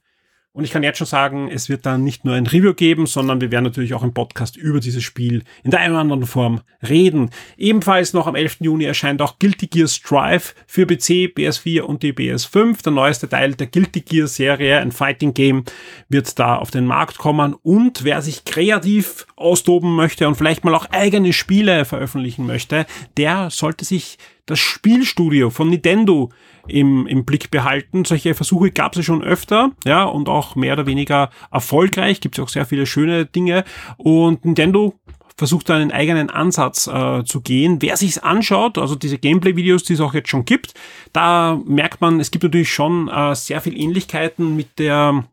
Und 0.58 0.64
ich 0.64 0.72
kann 0.72 0.82
jetzt 0.82 0.98
schon 0.98 1.06
sagen, 1.06 1.52
es 1.52 1.70
wird 1.70 1.86
dann 1.86 2.04
nicht 2.04 2.26
nur 2.26 2.34
ein 2.34 2.48
Review 2.48 2.74
geben, 2.74 3.06
sondern 3.06 3.40
wir 3.40 3.52
werden 3.52 3.66
natürlich 3.66 3.94
auch 3.94 4.02
im 4.02 4.16
Podcast 4.16 4.58
über 4.58 4.80
dieses 4.80 5.04
Spiel 5.04 5.44
in 5.64 5.70
der 5.70 5.82
einen 5.82 5.92
oder 5.92 6.02
anderen 6.02 6.26
Form 6.26 6.62
reden. 6.82 7.30
Ebenfalls 7.58 8.14
noch 8.14 8.26
am 8.26 8.34
11. 8.34 8.62
Juni 8.62 8.86
erscheint 8.86 9.22
auch 9.22 9.38
Guilty 9.38 9.68
Gear 9.68 9.88
Strive 9.88 10.56
für 10.66 10.88
PC, 10.88 11.32
PS4 11.38 11.82
und 11.82 12.02
die 12.02 12.12
PS5. 12.12 12.82
Der 12.82 12.92
neueste 12.92 13.30
Teil 13.30 13.54
der 13.54 13.68
Guilty 13.68 14.02
Gear 14.02 14.26
Serie, 14.26 14.80
ein 14.80 14.92
Fighting 14.92 15.36
Game, 15.36 15.64
wird 16.10 16.40
da 16.40 16.56
auf 16.56 16.72
den 16.72 16.88
Markt 16.88 17.20
kommen. 17.20 17.54
Und 17.54 18.04
wer 18.04 18.24
sich 18.24 18.44
kreativ 18.44 19.28
austoben 19.36 19.96
möchte 19.96 20.28
und 20.28 20.38
vielleicht 20.38 20.66
mal 20.66 20.74
auch 20.74 20.90
eigene 20.90 21.34
Spiele 21.34 21.86
veröffentlichen 21.86 22.48
möchte, 22.48 22.88
der 23.16 23.52
sollte 23.52 23.86
sich 23.86 24.18
das 24.48 24.58
Spielstudio 24.58 25.52
von 25.52 25.70
Nintendo 25.70 26.32
im, 26.68 27.08
im 27.08 27.26
Blick 27.26 27.52
behalten. 27.52 28.06
Solche 28.06 28.34
Versuche 28.34 28.72
gab 28.72 28.94
es 28.94 28.98
ja 28.98 29.04
schon 29.04 29.24
öfter, 29.24 29.72
ja, 29.86 30.04
und 30.04 30.30
auch 30.30 30.56
mehr 30.56 30.74
oder 30.74 30.86
weniger 30.86 31.30
erfolgreich. 31.52 32.22
Gibt 32.22 32.38
es 32.38 32.44
auch 32.44 32.50
sehr 32.50 32.66
viele 32.66 32.86
schöne 32.86 33.26
Dinge. 33.26 33.64
Und 33.98 34.46
Nintendo 34.46 34.94
versucht 35.38 35.70
da 35.70 35.76
einen 35.76 35.92
eigenen 35.92 36.30
Ansatz 36.30 36.88
äh, 36.88 37.24
zu 37.24 37.42
gehen. 37.42 37.82
Wer 37.82 37.96
sich's 37.96 38.18
anschaut, 38.18 38.78
also 38.78 38.96
diese 38.96 39.20
Gameplay-Videos, 39.20 39.84
die 39.84 39.94
es 39.94 40.02
auch 40.02 40.14
jetzt 40.14 40.30
schon 40.30 40.46
gibt, 40.46 40.74
da 41.14 41.62
merkt 41.66 42.02
man, 42.02 42.20
es 42.20 42.32
gibt 42.32 42.44
natürlich 42.44 42.72
schon 42.72 43.08
äh, 43.08 43.36
sehr 43.36 43.62
viel 43.62 43.80
Ähnlichkeiten 43.80 44.56
mit 44.56 44.80
der 44.80 45.26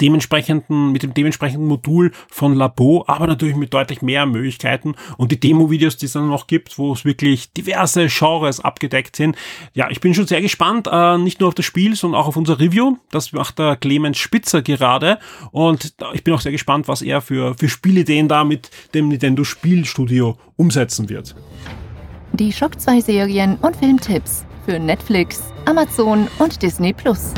dementsprechenden, 0.00 0.92
mit 0.92 1.02
dem 1.02 1.14
dementsprechenden 1.14 1.66
Modul 1.66 2.12
von 2.28 2.54
Labo, 2.54 3.04
aber 3.06 3.26
natürlich 3.26 3.56
mit 3.56 3.72
deutlich 3.72 4.02
mehr 4.02 4.26
Möglichkeiten 4.26 4.94
und 5.16 5.32
die 5.32 5.40
Demo-Videos, 5.40 5.96
die 5.96 6.06
es 6.06 6.12
dann 6.12 6.28
noch 6.28 6.46
gibt, 6.46 6.78
wo 6.78 6.92
es 6.92 7.04
wirklich 7.04 7.52
diverse 7.52 8.06
Genres 8.08 8.60
abgedeckt 8.60 9.16
sind. 9.16 9.36
Ja, 9.74 9.90
ich 9.90 10.00
bin 10.00 10.14
schon 10.14 10.26
sehr 10.26 10.40
gespannt, 10.40 10.88
äh, 10.90 11.18
nicht 11.18 11.40
nur 11.40 11.48
auf 11.48 11.54
das 11.54 11.64
Spiel, 11.64 11.94
sondern 11.94 12.20
auch 12.20 12.28
auf 12.28 12.36
unser 12.36 12.58
Review. 12.58 12.96
Das 13.10 13.32
macht 13.32 13.58
der 13.58 13.76
Clemens 13.76 14.18
Spitzer 14.18 14.62
gerade 14.62 15.18
und 15.52 15.94
ich 16.12 16.24
bin 16.24 16.34
auch 16.34 16.40
sehr 16.40 16.52
gespannt, 16.52 16.88
was 16.88 17.02
er 17.02 17.20
für, 17.20 17.54
für 17.54 17.68
Spielideen 17.68 18.28
da 18.28 18.44
mit 18.44 18.70
dem 18.94 19.08
Nintendo 19.08 19.44
Spielstudio 19.44 20.36
umsetzen 20.56 21.08
wird. 21.08 21.34
Die 22.32 22.52
Shock 22.52 22.80
2 22.80 23.00
Serien 23.00 23.56
und 23.56 23.76
Filmtipps 23.76 24.44
für 24.64 24.78
Netflix, 24.78 25.42
Amazon 25.64 26.28
und 26.38 26.62
Disney 26.62 26.92
Plus. 26.92 27.32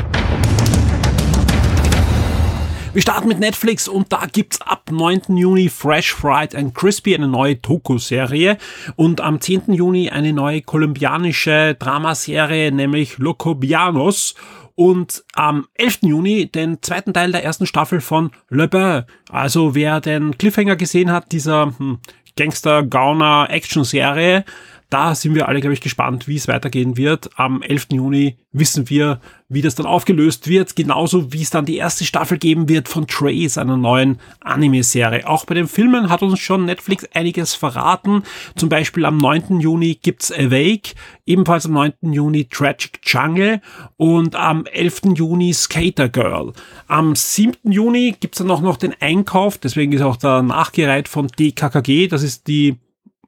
Wir 2.93 3.01
starten 3.01 3.29
mit 3.29 3.39
Netflix 3.39 3.87
und 3.87 4.11
da 4.11 4.25
gibt's 4.29 4.59
ab 4.59 4.91
9. 4.91 5.37
Juni 5.37 5.69
Fresh 5.69 6.13
Fried 6.13 6.53
and 6.53 6.75
Crispy, 6.75 7.15
eine 7.15 7.29
neue 7.29 7.55
Doku-Serie 7.55 8.57
und 8.97 9.21
am 9.21 9.39
10. 9.39 9.71
Juni 9.71 10.09
eine 10.09 10.33
neue 10.33 10.61
kolumbianische 10.61 11.77
Dramaserie, 11.79 12.73
nämlich 12.73 13.17
Locobianos 13.17 14.35
und 14.75 15.23
am 15.35 15.67
11. 15.75 15.99
Juni 16.01 16.51
den 16.51 16.81
zweiten 16.81 17.13
Teil 17.13 17.31
der 17.31 17.45
ersten 17.45 17.65
Staffel 17.65 18.01
von 18.01 18.31
Le 18.49 18.67
Bain. 18.67 19.05
Also 19.29 19.73
wer 19.73 20.01
den 20.01 20.37
Cliffhanger 20.37 20.75
gesehen 20.75 21.13
hat, 21.13 21.31
dieser 21.31 21.73
hm, 21.77 21.99
Gangster-Gauner-Action-Serie, 22.35 24.43
Da 24.91 25.15
sind 25.15 25.35
wir 25.35 25.47
alle, 25.47 25.61
glaube 25.61 25.73
ich, 25.73 25.79
gespannt, 25.79 26.27
wie 26.27 26.35
es 26.35 26.49
weitergehen 26.49 26.97
wird. 26.97 27.29
Am 27.37 27.61
11. 27.61 27.87
Juni 27.93 28.35
wissen 28.51 28.89
wir, 28.89 29.21
wie 29.47 29.61
das 29.61 29.75
dann 29.75 29.85
aufgelöst 29.85 30.49
wird, 30.49 30.75
genauso 30.75 31.31
wie 31.31 31.41
es 31.41 31.49
dann 31.49 31.65
die 31.65 31.77
erste 31.77 32.03
Staffel 32.03 32.37
geben 32.37 32.67
wird 32.67 32.89
von 32.89 33.07
Trace, 33.07 33.57
einer 33.57 33.77
neuen 33.77 34.19
Anime-Serie. 34.41 35.29
Auch 35.29 35.45
bei 35.45 35.53
den 35.53 35.69
Filmen 35.69 36.09
hat 36.09 36.21
uns 36.21 36.39
schon 36.39 36.65
Netflix 36.65 37.05
einiges 37.13 37.55
verraten. 37.55 38.23
Zum 38.57 38.67
Beispiel 38.67 39.05
am 39.05 39.17
9. 39.17 39.61
Juni 39.61 39.95
gibt's 39.95 40.29
Awake, 40.29 40.93
ebenfalls 41.25 41.67
am 41.67 41.71
9. 41.71 41.93
Juni 42.01 42.49
Tragic 42.49 42.99
Jungle 43.05 43.61
und 43.95 44.35
am 44.35 44.65
11. 44.65 45.15
Juni 45.15 45.53
Skater 45.53 46.09
Girl. 46.09 46.51
Am 46.87 47.15
7. 47.15 47.53
Juni 47.63 48.13
gibt's 48.19 48.39
dann 48.39 48.51
auch 48.51 48.61
noch 48.61 48.75
den 48.75 48.93
Einkauf, 48.99 49.57
deswegen 49.57 49.93
ist 49.93 50.01
auch 50.01 50.17
der 50.17 50.41
nachgereiht 50.41 51.07
von 51.07 51.27
DKKG, 51.27 52.09
das 52.09 52.23
ist 52.23 52.47
die 52.47 52.75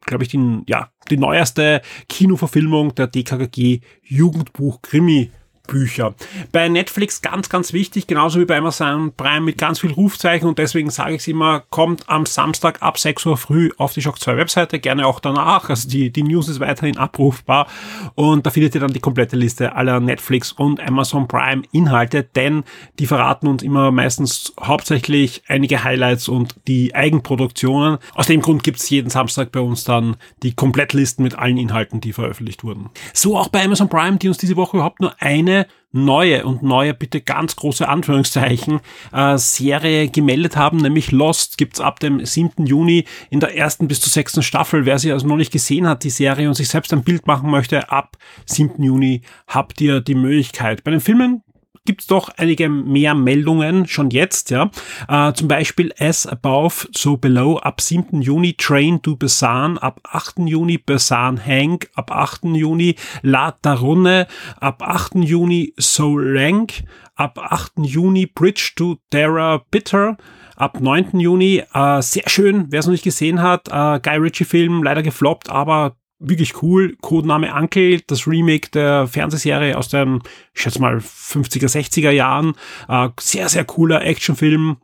glaube 0.06 0.24
ich, 0.24 0.30
die, 0.30 0.62
ja, 0.68 0.90
die 1.10 1.18
neueste 1.18 1.82
Kinoverfilmung 2.10 2.96
der 2.96 3.08
DKKG 3.08 3.82
Jugendbuch 4.04 4.82
Krimi 4.82 5.32
Bücher. 5.68 6.14
Bei 6.52 6.68
Netflix 6.68 7.22
ganz, 7.22 7.48
ganz 7.48 7.72
wichtig, 7.72 8.06
genauso 8.06 8.38
wie 8.40 8.46
bei 8.46 8.58
Amazon 8.58 9.14
Prime 9.16 9.42
mit 9.42 9.58
ganz 9.58 9.80
viel 9.80 9.94
Rufzeichen 9.94 10.46
und 10.46 10.60
deswegen 10.60 10.90
sage 10.90 11.16
ich 11.16 11.22
es 11.22 11.28
immer, 11.30 11.64
kommt 11.70 12.10
am 12.10 12.26
Samstag 12.26 12.82
ab 12.82 13.00
6 13.00 13.26
Uhr 13.26 13.38
früh 13.38 13.72
auf 13.78 13.94
die 13.94 14.02
Shock 14.02 14.20
2 14.20 14.36
Webseite, 14.36 14.80
gerne 14.80 15.08
auch 15.08 15.22
danach, 15.22 15.70
also 15.70 15.88
die, 15.88 16.12
die 16.12 16.24
News 16.24 16.50
ist 16.50 16.60
weiterhin 16.60 16.98
abrufbar 16.98 17.68
und 18.16 18.46
da 18.46 18.50
findet 18.50 18.76
ihr 18.76 18.82
dann 18.82 18.92
die 18.92 19.00
komplette 19.00 19.38
Liste 19.38 19.74
aller 19.74 20.02
Netflix 20.02 20.52
und 20.52 20.82
Amazon 20.86 21.30
Prime 21.30 21.64
Inhalte, 21.72 22.24
denn 22.24 22.66
die 23.00 23.08
verraten 23.08 23.48
uns 23.48 23.64
immer 23.64 23.92
meistens 23.92 24.54
hauptsächlich 24.60 25.44
einige 25.48 25.86
Highlights 25.86 26.28
und 26.28 26.56
die 26.68 26.94
Eigenproduktionen. 26.94 28.00
Aus 28.16 28.28
dem 28.28 28.42
Grund 28.42 28.64
gibt 28.64 28.80
es 28.80 28.90
jeden 28.90 29.10
Samstag 29.10 29.54
bei 29.54 29.62
uns 29.62 29.86
dann 29.86 30.18
die 30.44 30.54
Komplettlisten 30.54 31.24
mit 31.24 31.36
allen 31.36 31.58
Inhalten, 31.58 32.02
die 32.02 32.12
veröffentlicht 32.12 32.66
wurden. 32.66 32.90
So 33.14 33.38
auch 33.38 33.48
bei 33.48 33.64
Amazon 33.64 33.88
Prime, 33.88 34.18
die 34.18 34.28
uns 34.28 34.38
diese 34.38 34.58
Woche 34.58 34.76
überhaupt 34.76 35.00
nur 35.00 35.16
eine 35.22 35.53
eine 35.54 35.68
neue 35.92 36.46
und 36.46 36.64
neue, 36.64 36.94
bitte 36.94 37.22
ganz 37.22 37.56
große 37.56 37.88
Anführungszeichen, 37.88 38.80
äh, 39.12 39.38
Serie 39.38 40.10
gemeldet 40.10 40.58
haben, 40.58 40.78
nämlich 40.78 41.12
Lost 41.12 41.58
gibt's 41.58 41.80
ab 41.80 42.00
dem 42.00 42.26
7. 42.26 42.66
Juni 42.66 43.06
in 43.30 43.40
der 43.40 43.56
ersten 43.56 43.88
bis 43.88 44.02
zur 44.02 44.12
sechsten 44.12 44.42
Staffel. 44.42 44.86
Wer 44.86 45.00
sie 45.00 45.12
also 45.12 45.28
noch 45.28 45.38
nicht 45.38 45.52
gesehen 45.52 45.88
hat, 45.88 46.04
die 46.04 46.10
Serie 46.10 46.48
und 46.48 46.56
sich 46.56 46.70
selbst 46.70 46.92
ein 46.94 47.04
Bild 47.04 47.28
machen 47.28 47.50
möchte, 47.50 47.92
ab 47.92 48.18
7. 48.46 48.82
Juni 48.82 49.22
habt 49.48 49.80
ihr 49.82 50.02
die 50.02 50.16
Möglichkeit. 50.16 50.84
Bei 50.84 50.92
den 50.92 51.00
Filmen 51.00 51.44
gibt's 51.86 52.08
doch 52.08 52.30
einige 52.38 52.70
mehr 52.70 53.14
Meldungen 53.14 53.88
schon 53.88 54.10
jetzt, 54.10 54.50
ja. 54.50 54.72
Äh, 55.08 55.34
zum 55.34 55.48
Beispiel 55.48 55.94
As 56.00 56.26
Above, 56.26 56.88
So 56.96 57.18
Below 57.18 57.58
ab 57.58 57.82
7. 57.82 58.22
Juni, 58.22 58.54
Train 58.54 59.02
to 59.02 59.16
Busan 59.16 59.78
ab 59.78 60.00
8. 60.04 60.40
Juni, 60.40 60.78
Busan 60.78 61.44
Hank 61.46 61.90
ab 61.96 62.12
8. 62.12 62.46
Juni, 62.56 62.96
La 63.22 63.52
Tarunne 63.52 64.28
ab 64.60 64.82
8. 64.82 65.16
Juni, 65.16 65.74
So 65.78 66.16
Rank 66.16 66.84
ab 67.16 67.38
8. 67.40 67.74
Juni, 67.84 68.28
Bridge 68.28 68.74
to 68.76 68.98
Dara 69.10 69.64
Bitter 69.70 70.18
ab 70.56 70.80
9. 70.80 71.20
Juni. 71.20 71.64
Äh, 71.74 72.02
sehr 72.02 72.30
schön, 72.30 72.68
wer 72.70 72.80
es 72.80 72.86
noch 72.86 72.94
nicht 72.94 73.04
gesehen 73.04 73.42
hat. 73.42 73.68
Äh, 73.68 74.00
Guy 74.00 74.18
Ritchie-Film, 74.18 74.84
leider 74.84 75.04
gefloppt, 75.04 75.50
aber 75.50 75.98
wirklich 76.24 76.62
cool. 76.62 76.96
Codename 77.02 77.54
Uncle, 77.54 78.02
das 78.08 78.28
Remake 78.28 78.72
der 78.72 79.08
Fernsehserie 79.08 79.78
aus 79.78 79.90
den, 79.90 80.22
ich 80.54 80.62
schätze 80.62 80.82
mal, 80.82 80.98
50er, 80.98 81.68
60er 81.68 82.12
Jahren. 82.12 82.56
Äh, 82.88 83.10
sehr, 83.20 83.50
sehr 83.50 83.66
cooler 83.66 84.04
Actionfilm. 84.04 84.78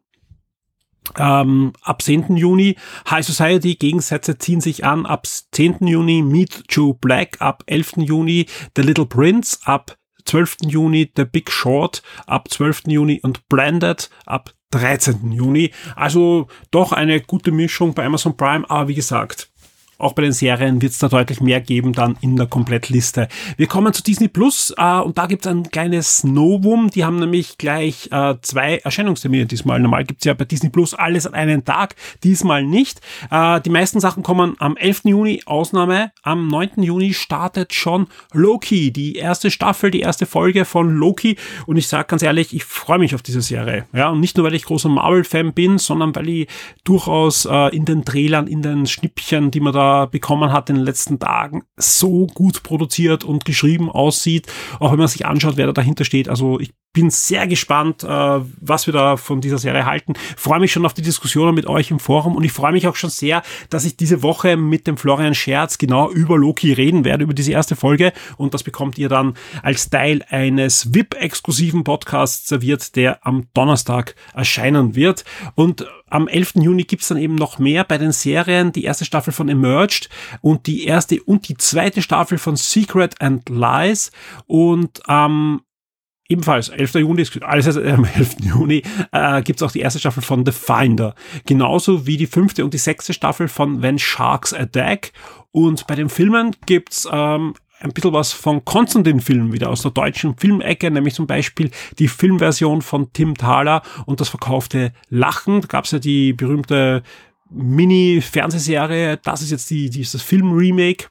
Ähm, 1.18 1.74
ab 1.82 2.02
10. 2.02 2.36
Juni 2.38 2.76
High 3.10 3.26
Society, 3.26 3.76
Gegensätze 3.76 4.38
ziehen 4.38 4.62
sich 4.62 4.86
an. 4.86 5.06
Ab 5.06 5.26
10. 5.26 5.88
Juni 5.88 6.22
Meet 6.22 6.64
Joe 6.70 6.94
Black. 6.94 7.38
Ab 7.40 7.64
11. 7.66 7.94
Juni 7.98 8.46
The 8.76 8.84
Little 8.84 9.06
Prince. 9.06 9.58
Ab 9.64 9.98
12. 10.26 10.58
Juni 10.68 11.12
The 11.16 11.26
Big 11.26 11.50
Short. 11.50 12.04
Ab 12.28 12.50
12. 12.50 12.84
Juni 12.88 13.20
und 13.24 13.48
Blended. 13.50 14.10
Ab 14.26 14.54
13. 14.72 15.32
Juni. 15.32 15.72
Also 15.96 16.48
doch 16.72 16.92
eine 16.92 17.22
gute 17.22 17.52
Mischung 17.52 17.94
bei 17.94 18.06
Amazon 18.06 18.38
Prime, 18.38 18.70
aber 18.70 18.90
wie 18.90 18.96
gesagt, 18.96 19.50
auch 20.00 20.14
bei 20.14 20.22
den 20.22 20.32
Serien 20.32 20.82
wird 20.82 20.94
es 20.94 20.98
da 20.98 21.10
deutlich 21.10 21.42
mehr 21.42 21.60
geben 21.60 21.92
dann 21.92 22.18
in 22.22 22.38
der 22.38 22.48
Komplettliste. 22.48 23.28
Wir 23.58 23.68
kommen 23.68 23.92
zu 23.94 24.02
Disney 24.02 24.30
Plus 24.30 24.74
äh, 24.78 25.00
und 25.00 25.18
da 25.18 25.26
gibt 25.26 25.46
es 25.46 25.52
ein 25.52 25.70
kleines 25.70 26.24
Novum. 26.24 26.90
Die 26.90 27.04
haben 27.04 27.20
nämlich 27.20 27.58
gleich 27.58 28.08
äh, 28.12 28.36
zwei 28.42 28.78
Erscheinungstermine 28.78 29.46
diesmal. 29.46 29.80
Normal 29.80 30.06
gibt 30.06 30.22
es 30.22 30.26
ja 30.26 30.34
bei 30.34 30.46
Disney 30.46 30.70
Plus 30.70 30.94
alles 30.94 31.28
an 31.28 31.34
einem 31.34 31.66
Tag, 31.66 31.96
diesmal 32.24 32.64
nicht. 32.64 33.02
Äh, 33.30 33.60
die 33.60 33.70
meisten 33.70 34.00
Sachen 34.00 34.24
kommen 34.24 34.56
am 34.60 34.78
11. 34.78 35.02
Juni, 35.04 35.42
Ausnahme. 35.46 36.14
Am 36.24 36.48
9. 36.48 36.82
Juni 36.82 37.14
startet 37.14 37.74
schon 37.74 38.08
Loki, 38.32 38.92
die 38.92 39.16
erste 39.16 39.52
Staffel, 39.52 39.92
die 39.92 40.00
erste 40.00 40.26
Folge 40.26 40.64
von 40.64 40.90
Loki. 40.96 41.36
Und 41.66 41.76
ich 41.76 41.90
sage 41.90 42.08
ganz 42.08 42.24
ehrlich, 42.24 42.54
ich 42.54 42.64
freue 42.64 43.00
mich 43.00 43.16
auf 43.16 43.22
diese 43.22 43.42
Serie. 43.42 43.86
Ja, 43.92 44.10
und 44.10 44.22
nicht 44.22 44.38
nur, 44.38 44.46
weil 44.46 44.56
ich 44.56 44.64
großer 44.64 44.88
Marvel-Fan 44.88 45.52
bin, 45.52 45.78
sondern 45.78 46.16
weil 46.16 46.30
ich 46.30 46.48
durchaus 46.86 47.44
äh, 47.44 47.76
in 47.76 47.84
den 47.84 48.06
Trailern, 48.06 48.48
in 48.48 48.62
den 48.62 48.86
Schnippchen, 48.86 49.52
die 49.52 49.60
man 49.60 49.74
da 49.74 49.89
bekommen 50.12 50.52
hat 50.52 50.70
in 50.70 50.76
den 50.76 50.86
letzten 50.86 51.20
Tagen, 51.20 51.64
so 51.78 52.28
gut 52.28 52.64
produziert 52.64 53.24
und 53.24 53.46
geschrieben 53.46 53.90
aussieht. 53.90 54.48
Auch 54.80 54.92
wenn 54.92 55.00
man 55.00 55.08
sich 55.08 55.26
anschaut, 55.26 55.58
wer 55.58 55.68
da 55.68 55.74
dahinter 55.74 56.06
steht. 56.06 56.30
Also 56.30 56.60
ich 56.60 56.74
bin 56.92 57.12
sehr 57.12 57.48
gespannt, 57.48 58.04
äh, 58.04 58.08
was 58.08 58.88
wir 58.88 58.94
da 58.94 59.16
von 59.16 59.42
dieser 59.42 59.60
Serie 59.60 59.86
halten. 59.86 60.14
Freue 60.36 60.60
mich 60.60 60.72
schon 60.72 60.86
auf 60.86 60.94
die 60.94 61.04
Diskussionen 61.04 61.54
mit 61.54 61.68
euch 61.68 61.92
im 61.92 62.00
Forum 62.00 62.36
und 62.36 62.44
ich 62.44 62.52
freue 62.52 62.72
mich 62.72 62.88
auch 62.88 62.96
schon 62.96 63.12
sehr, 63.12 63.44
dass 63.70 63.86
ich 63.86 63.96
diese 63.96 64.24
Woche 64.24 64.58
mit 64.58 64.88
dem 64.88 64.98
Florian 64.98 65.36
Scherz 65.36 65.78
genau 65.78 66.10
über 66.10 66.38
Loki 66.38 66.74
reden 66.74 67.06
werde, 67.06 67.24
über 67.24 67.36
diese 67.36 67.52
erste 67.52 67.76
Folge 67.76 68.12
und 68.38 68.56
das 68.56 68.64
bekommt 68.64 68.98
ihr 68.98 69.08
dann 69.08 69.36
als 69.62 69.92
Teil 69.92 70.26
eines 70.30 70.94
VIP-exklusiven 70.94 71.84
Podcasts 71.84 72.48
serviert, 72.48 72.96
der 72.96 73.26
am 73.26 73.46
Donnerstag 73.54 74.16
erscheinen 74.34 74.96
wird 74.96 75.26
und 75.54 75.86
am 76.10 76.28
11. 76.28 76.56
Juni 76.56 76.84
gibt's 76.84 77.08
dann 77.08 77.18
eben 77.18 77.36
noch 77.36 77.60
mehr 77.60 77.84
bei 77.84 77.98
den 77.98 78.12
Serien. 78.12 78.72
Die 78.72 78.84
erste 78.84 79.06
Staffel 79.06 79.34
von 79.34 79.50
Emerged 79.50 80.10
und 80.42 80.68
die 80.68 80.86
erste 80.86 81.22
und 81.24 81.48
die 81.48 81.58
zweite 81.58 82.02
Staffel 82.02 82.38
von 82.38 82.56
Secret 82.56 83.22
and 83.22 83.50
Lies. 83.50 84.12
Und 84.46 85.08
am 85.08 85.62
Ebenfalls, 86.32 86.70
11. 86.70 86.94
Juni, 86.96 87.26
alles 87.42 87.76
am 87.76 88.06
11. 88.06 88.36
Juni, 88.42 88.84
äh, 89.12 89.42
gibt 89.42 89.64
auch 89.64 89.72
die 89.72 89.80
erste 89.80 89.98
Staffel 89.98 90.22
von 90.22 90.46
The 90.46 90.52
Finder. 90.52 91.16
Genauso 91.48 92.06
wie 92.06 92.18
die 92.18 92.28
fünfte 92.28 92.64
und 92.64 92.76
die 92.76 92.78
sechste 92.78 93.14
Staffel 93.14 93.48
von 93.48 93.82
When 93.82 93.98
Sharks 93.98 94.54
Attack. 94.54 95.12
Und 95.50 95.88
bei 95.88 95.96
den 95.96 96.08
Filmen 96.08 96.56
gibt's 96.68 97.08
ähm, 97.12 97.56
ein 97.80 97.92
bisschen 97.92 98.14
was 98.14 98.32
von 98.34 98.64
Konstantin-Filmen 98.66 99.54
wieder 99.54 99.70
aus 99.70 99.82
der 99.82 99.92
deutschen 99.92 100.38
Filmecke, 100.38 100.92
nämlich 100.92 101.14
zum 101.14 101.28
Beispiel 101.28 101.72
die 101.98 102.08
Filmversion 102.08 102.82
von 102.82 103.12
Tim 103.14 103.36
Thaler 103.36 103.82
und 104.06 104.20
das 104.20 104.30
verkaufte 104.30 104.94
Lachen. 105.10 105.62
Da 105.62 105.68
gab's 105.68 105.92
ja 105.92 106.00
die 106.00 106.34
berühmte 106.34 107.04
Mini-Fernsehserie. 107.50 109.18
Das 109.24 109.42
ist 109.42 109.52
jetzt 109.52 109.70
die, 109.70 109.90
dieses 109.90 110.22
Film-Remake 110.22 111.08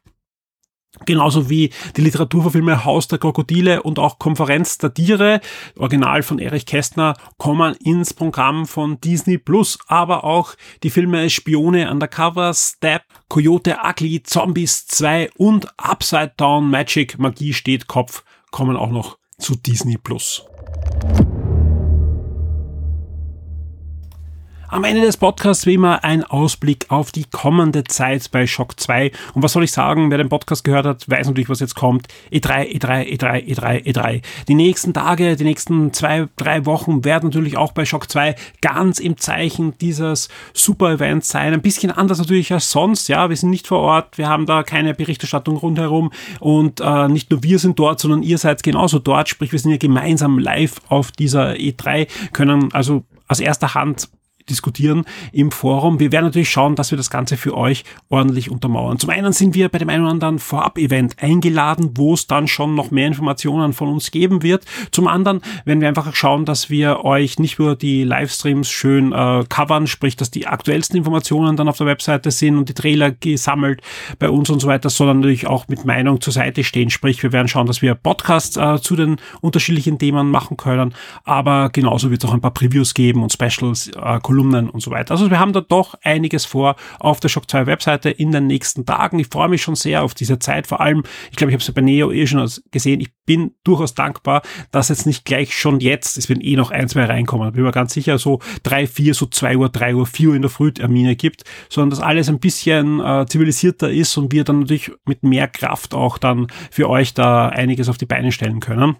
Genauso 1.07 1.49
wie 1.49 1.71
die 1.97 2.03
Literaturverfilme 2.03 2.85
Haus 2.85 3.09
der 3.09 3.19
Krokodile 3.19 3.83
und 3.83 3.99
auch 3.99 4.19
Konferenz 4.19 4.79
der 4.79 4.93
Tiere, 4.93 5.41
original 5.77 6.23
von 6.23 6.39
Erich 6.39 6.67
Kästner, 6.67 7.15
kommen 7.37 7.75
ins 7.85 8.15
Programm 8.15 8.67
von 8.67 9.01
Disney 9.01 9.39
Plus. 9.39 9.79
Aber 9.87 10.25
auch 10.25 10.55
die 10.83 10.91
Filme 10.91 11.31
Spione 11.31 11.91
Undercover, 11.91 12.53
Step, 12.55 13.03
Coyote 13.29 13.79
Ugly, 13.85 14.23
Zombies 14.23 14.87
2 14.87 15.31
und 15.37 15.69
Upside 15.79 16.33
Down 16.37 16.71
Magic, 16.71 17.19
Magie 17.19 17.55
steht 17.55 17.87
Kopf, 17.87 18.25
kommen 18.51 18.77
auch 18.77 18.91
noch 18.91 19.19
zu 19.39 19.55
Disney 19.55 19.97
Plus. 19.97 20.45
Am 24.71 24.85
Ende 24.85 25.01
des 25.01 25.17
Podcasts 25.17 25.65
wie 25.65 25.75
immer 25.75 26.05
ein 26.05 26.25
Ausblick 26.25 26.91
auf 26.91 27.11
die 27.11 27.25
kommende 27.25 27.85
Zeit 27.85 28.31
bei 28.31 28.47
Shock 28.47 28.79
2. 28.79 29.11
Und 29.33 29.43
was 29.43 29.55
soll 29.55 29.65
ich 29.65 29.73
sagen, 29.73 30.11
wer 30.11 30.19
den 30.19 30.29
Podcast 30.29 30.63
gehört 30.63 30.85
hat, 30.85 31.09
weiß 31.09 31.27
natürlich, 31.27 31.49
was 31.49 31.61
jetzt 31.61 31.75
kommt. 31.75 32.07
E3, 32.31 32.77
E3, 32.79 33.19
E3, 33.19 33.47
E3, 33.47 33.85
E3. 33.87 34.23
Die 34.47 34.55
nächsten 34.55 34.93
Tage, 34.93 35.37
die 35.37 35.45
nächsten 35.45 35.95
zwei, 35.95 36.29
drei 36.37 36.67
Wochen 36.67 37.03
werden 37.07 37.31
natürlich 37.31 37.57
auch 37.57 37.73
bei 37.73 37.87
Shock 37.87 38.11
2 38.11 38.35
ganz 38.61 38.99
im 38.99 39.17
Zeichen 39.17 39.73
dieses 39.79 40.29
Super-Events 40.53 41.31
sein. 41.31 41.55
Ein 41.55 41.63
bisschen 41.63 41.91
anders 41.91 42.19
natürlich 42.19 42.53
als 42.53 42.71
sonst. 42.71 43.09
Ja, 43.09 43.31
wir 43.31 43.37
sind 43.37 43.49
nicht 43.49 43.67
vor 43.67 43.79
Ort, 43.79 44.19
wir 44.19 44.29
haben 44.29 44.45
da 44.45 44.65
keine 44.65 44.93
Berichterstattung 44.93 45.57
rundherum 45.57 46.13
und 46.41 46.83
äh, 46.83 47.09
nicht 47.09 47.31
nur 47.31 47.43
wir 47.43 47.59
sind 47.59 47.79
dort, 47.79 48.01
sondern 48.01 48.23
ihr 48.23 48.37
seid 48.37 48.63
genauso 48.63 48.99
dort. 48.99 49.31
Sprich, 49.31 49.51
wir 49.51 49.59
sind 49.59 49.71
ja 49.71 49.79
gemeinsam 49.79 50.39
live 50.39 50.75
auf 50.91 51.11
dieser 51.11 51.53
E3, 51.53 52.07
können 52.35 52.69
also 52.75 53.05
aus 53.29 53.41
erster 53.41 53.75
Hand 53.75 54.09
diskutieren 54.51 55.05
im 55.33 55.51
Forum. 55.51 56.01
Wir 56.01 56.13
werden 56.13 56.27
natürlich 56.27 56.51
schauen, 56.51 56.75
dass 56.75 56.91
wir 56.91 56.99
das 56.99 57.11
Ganze 57.11 57.37
für 57.37 57.57
euch 57.57 57.85
ordentlich 58.09 58.51
untermauern. 58.51 58.99
Zum 58.99 59.11
einen 59.11 59.33
sind 59.33 59.55
wir 59.55 59.69
bei 59.69 59.79
dem 59.79 59.89
einen 59.89 60.03
oder 60.03 60.13
anderen 60.13 60.39
Vorab-Event 60.39 61.23
eingeladen, 61.23 61.91
wo 61.95 62.15
es 62.15 62.27
dann 62.27 62.49
schon 62.49 62.75
noch 62.75 62.91
mehr 62.91 63.07
Informationen 63.07 63.73
von 63.73 63.89
uns 63.89 64.11
geben 64.11 64.43
wird. 64.43 64.65
Zum 64.91 65.07
anderen 65.07 65.41
werden 65.65 65.81
wir 65.81 65.89
einfach 65.89 66.15
schauen, 66.15 66.45
dass 66.45 66.71
wir 66.71 67.05
euch 67.05 67.39
nicht 67.39 67.59
nur 67.59 67.77
die 67.77 68.05
Livestreams 68.05 68.71
schön 68.71 69.13
äh, 69.13 69.45
covern, 69.49 69.87
sprich, 69.87 70.17
dass 70.17 70.31
die 70.31 70.47
aktuellsten 70.47 70.97
Informationen 70.97 71.57
dann 71.57 71.69
auf 71.69 71.79
der 71.79 71.87
Webseite 71.87 72.31
sind 72.31 72.57
und 72.57 72.69
die 72.69 72.75
Trailer 72.75 73.11
gesammelt 73.11 73.83
bei 74.19 74.29
uns 74.29 74.51
und 74.51 74.61
so 74.61 74.69
weiter, 74.69 74.91
sondern 74.91 75.21
natürlich 75.21 75.47
auch 75.47 75.69
mit 75.69 75.85
Meinung 75.85 76.21
zur 76.21 76.33
Seite 76.33 76.65
stehen. 76.65 76.91
Sprich, 76.91 77.23
wir 77.23 77.33
werden 77.33 77.49
schauen, 77.49 77.67
dass 77.67 77.83
wir 77.83 77.95
Podcasts 77.95 78.57
äh, 78.57 78.81
zu 78.81 78.97
den 78.97 79.17
unterschiedlichen 79.41 79.99
Themen 79.99 80.31
machen 80.31 80.57
können, 80.57 80.95
aber 81.25 81.71
genauso 81.71 82.11
wird 82.11 82.25
es 82.25 82.31
auch 82.31 82.35
ein 82.35 82.41
paar 82.41 82.55
Previews 82.55 82.95
geben 82.95 83.23
und 83.23 83.33
Specials, 83.33 83.89
äh, 83.89 84.19
und 84.39 84.81
so 84.81 84.91
weiter. 84.91 85.13
Also 85.13 85.31
wir 85.31 85.39
haben 85.39 85.53
da 85.53 85.61
doch 85.61 85.95
einiges 86.03 86.45
vor 86.45 86.77
auf 87.01 87.21
der 87.21 87.29
Shock 87.29 87.51
2 87.51 87.67
Webseite 87.67 88.11
in 88.11 88.33
den 88.33 88.47
nächsten 88.47 88.87
Tagen. 88.87 89.19
Ich 89.19 89.29
freue 89.29 89.49
mich 89.49 89.63
schon 89.63 89.75
sehr 89.75 90.03
auf 90.03 90.15
diese 90.15 90.39
Zeit. 90.39 90.67
Vor 90.67 90.81
allem, 90.81 91.03
ich 91.31 91.37
glaube, 91.37 91.51
ich 91.51 91.55
habe 91.55 91.63
es 91.63 91.73
bei 91.73 91.81
Neo 91.81 92.11
eh 92.13 92.27
schon 92.27 92.49
gesehen. 92.71 93.01
Ich 93.01 93.11
bin 93.27 93.53
durchaus 93.63 93.95
dankbar, 93.95 94.43
dass 94.71 94.89
jetzt 94.89 95.07
nicht 95.07 95.25
gleich 95.25 95.55
schon 95.55 95.81
jetzt, 95.81 96.17
es 96.17 96.29
werden 96.29 96.41
eh 96.41 96.57
noch 96.57 96.71
ein, 96.71 96.89
zwei 96.89 97.05
reinkommen, 97.05 97.53
bin 97.53 97.63
mir 97.63 97.73
ganz 97.73 97.93
sicher, 97.93 98.19
so 98.19 98.41
drei, 98.63 98.87
vier, 98.87 99.13
so 99.13 99.27
zwei 99.27 99.57
Uhr, 99.57 99.69
drei 99.69 99.95
Uhr, 99.95 100.07
vier 100.07 100.31
Uhr 100.31 100.35
in 100.35 100.43
der 100.43 100.51
Früh 100.51 100.73
Termine 100.73 101.15
gibt, 101.15 101.45
sondern 101.69 101.91
dass 101.91 102.01
alles 102.01 102.29
ein 102.31 102.39
bisschen 102.39 103.01
äh, 103.01 103.27
zivilisierter 103.29 103.91
ist 103.91 104.17
und 104.17 104.33
wir 104.33 104.45
dann 104.45 104.61
natürlich 104.61 104.93
mit 105.05 105.23
mehr 105.25 105.47
Kraft 105.47 105.93
auch 105.93 106.17
dann 106.17 106.47
für 106.71 106.89
euch 106.89 107.13
da 107.13 107.49
einiges 107.49 107.89
auf 107.89 107.99
die 107.99 108.07
Beine 108.07 108.33
stellen 108.33 108.61
können. 108.61 108.97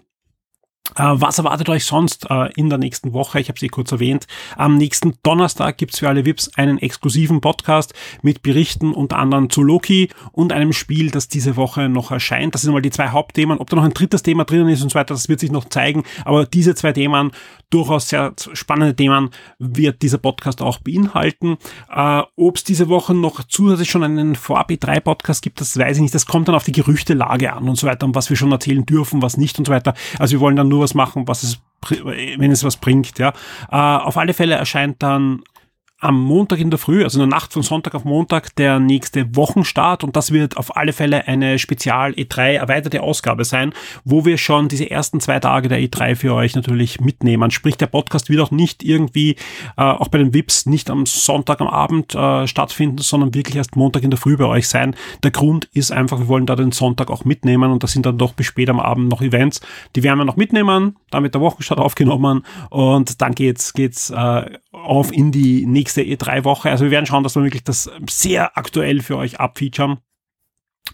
Äh, 0.95 1.03
was 1.15 1.37
erwartet 1.37 1.69
euch 1.69 1.85
sonst 1.85 2.29
äh, 2.29 2.51
in 2.53 2.69
der 2.69 2.79
nächsten 2.79 3.13
Woche? 3.13 3.39
Ich 3.39 3.47
habe 3.47 3.57
es 3.57 3.63
eh 3.63 3.67
kurz 3.67 3.91
erwähnt. 3.91 4.25
Am 4.57 4.77
nächsten 4.77 5.15
Donnerstag 5.23 5.77
gibt's 5.77 5.99
für 5.99 6.09
alle 6.09 6.25
VIPs 6.25 6.51
einen 6.55 6.79
exklusiven 6.79 7.41
Podcast 7.41 7.93
mit 8.23 8.41
Berichten 8.41 8.93
unter 8.93 9.17
anderem 9.17 9.49
zu 9.49 9.61
Loki 9.61 10.09
und 10.31 10.51
einem 10.51 10.73
Spiel, 10.73 11.11
das 11.11 11.27
diese 11.27 11.55
Woche 11.55 11.89
noch 11.89 12.11
erscheint. 12.11 12.55
Das 12.55 12.63
sind 12.63 12.73
mal 12.73 12.81
die 12.81 12.89
zwei 12.89 13.09
Hauptthemen. 13.09 13.59
Ob 13.59 13.69
da 13.69 13.75
noch 13.75 13.83
ein 13.83 13.93
drittes 13.93 14.23
Thema 14.23 14.45
drinnen 14.45 14.69
ist 14.69 14.81
und 14.81 14.89
so 14.89 14.95
weiter, 14.95 15.13
das 15.13 15.29
wird 15.29 15.39
sich 15.39 15.51
noch 15.51 15.65
zeigen. 15.65 16.03
Aber 16.25 16.45
diese 16.45 16.73
zwei 16.73 16.91
Themen, 16.91 17.31
durchaus 17.69 18.09
sehr 18.09 18.33
spannende 18.53 18.95
Themen, 18.95 19.29
wird 19.59 20.01
dieser 20.01 20.17
Podcast 20.17 20.61
auch 20.61 20.79
beinhalten. 20.79 21.57
Äh, 21.93 22.23
Ob 22.35 22.57
es 22.57 22.63
diese 22.63 22.89
Woche 22.89 23.13
noch 23.13 23.43
zusätzlich 23.43 23.91
schon 23.91 24.03
einen 24.03 24.35
Vorab 24.35 24.71
E3-Podcast 24.71 25.43
gibt, 25.43 25.61
das 25.61 25.77
weiß 25.77 25.97
ich 25.97 26.01
nicht. 26.01 26.15
Das 26.15 26.25
kommt 26.25 26.47
dann 26.47 26.55
auf 26.55 26.63
die 26.63 26.71
Gerüchtelage 26.71 27.53
an 27.53 27.69
und 27.69 27.75
so 27.75 27.85
weiter 27.85 28.07
und 28.07 28.15
was 28.15 28.29
wir 28.29 28.37
schon 28.37 28.51
erzählen 28.51 28.85
dürfen, 28.85 29.21
was 29.21 29.37
nicht 29.37 29.59
und 29.59 29.65
so 29.65 29.73
weiter. 29.73 29.93
Also 30.17 30.33
wir 30.33 30.39
wollen 30.39 30.55
dann 30.55 30.68
nur 30.69 30.81
was 30.81 30.93
machen, 30.93 31.27
was 31.27 31.43
es, 31.43 31.59
wenn 31.89 32.51
es 32.51 32.63
was 32.63 32.77
bringt, 32.77 33.19
ja. 33.19 33.33
Äh, 33.71 33.75
auf 33.75 34.17
alle 34.17 34.33
Fälle 34.33 34.55
erscheint 34.55 35.01
dann 35.03 35.43
am 35.99 36.21
Montag 36.21 36.59
in 36.59 36.69
der 36.69 36.79
Früh, 36.79 37.03
also 37.03 37.21
in 37.21 37.29
der 37.29 37.37
Nacht 37.37 37.51
von 37.51 37.61
Sonntag 37.61 37.93
auf 37.93 38.05
Montag, 38.05 38.55
der 38.55 38.79
nächste 38.79 39.35
Wochenstart 39.35 40.03
und 40.03 40.15
das 40.15 40.31
wird 40.31 40.55
auf 40.55 40.77
alle 40.77 40.93
Fälle 40.93 41.27
eine 41.27 41.59
Spezial 41.59 42.11
E3 42.13 42.53
erweiterte 42.53 43.03
Ausgabe 43.03 43.43
sein, 43.43 43.73
wo 44.05 44.23
wir 44.23 44.37
schon 44.37 44.69
diese 44.69 44.89
ersten 44.89 45.19
zwei 45.19 45.39
Tage 45.39 45.67
der 45.67 45.79
E3 45.79 46.15
für 46.15 46.33
euch 46.33 46.55
natürlich 46.55 47.01
mitnehmen. 47.01 47.51
Sprich, 47.51 47.75
der 47.75 47.87
Podcast 47.87 48.29
wird 48.29 48.39
auch 48.39 48.51
nicht 48.51 48.81
irgendwie, 48.83 49.31
äh, 49.77 49.81
auch 49.81 50.07
bei 50.07 50.19
den 50.19 50.33
VIPs, 50.33 50.67
nicht 50.67 50.89
am 50.89 51.05
Sonntag 51.05 51.59
am 51.59 51.67
Abend 51.67 52.15
äh, 52.15 52.47
stattfinden, 52.47 52.99
sondern 52.99 53.33
wirklich 53.33 53.57
erst 53.57 53.75
Montag 53.75 54.03
in 54.03 54.11
der 54.11 54.19
Früh 54.19 54.37
bei 54.37 54.45
euch 54.45 54.69
sein. 54.69 54.95
Der 55.23 55.31
Grund 55.31 55.65
ist 55.73 55.91
einfach, 55.91 56.19
wir 56.19 56.27
wollen 56.29 56.45
da 56.45 56.55
den 56.55 56.71
Sonntag 56.71 57.11
auch 57.11 57.25
mitnehmen 57.25 57.71
und 57.71 57.83
da 57.83 57.87
sind 57.87 58.05
dann 58.05 58.17
doch 58.17 58.33
bis 58.33 58.45
spät 58.45 58.69
am 58.69 58.79
Abend 58.79 59.09
noch 59.09 59.21
Events. 59.21 59.59
Die 59.97 60.03
werden 60.03 60.17
wir 60.17 60.25
noch 60.25 60.37
mitnehmen, 60.37 60.95
damit 61.11 61.33
der 61.33 61.41
Wochenstart 61.41 61.79
aufgenommen 61.79 62.45
und 62.69 63.21
dann 63.21 63.35
geht's, 63.35 63.73
geht's 63.73 64.09
äh, 64.11 64.45
auf 64.83 65.11
in 65.11 65.31
die 65.31 65.65
nächste 65.65 66.01
E3-Woche. 66.01 66.69
Also 66.69 66.85
wir 66.85 66.91
werden 66.91 67.05
schauen, 67.05 67.23
dass 67.23 67.35
wir 67.35 67.43
wirklich 67.43 67.63
das 67.63 67.89
sehr 68.09 68.57
aktuell 68.57 69.01
für 69.01 69.17
euch 69.17 69.39
abfeaturen. 69.39 69.99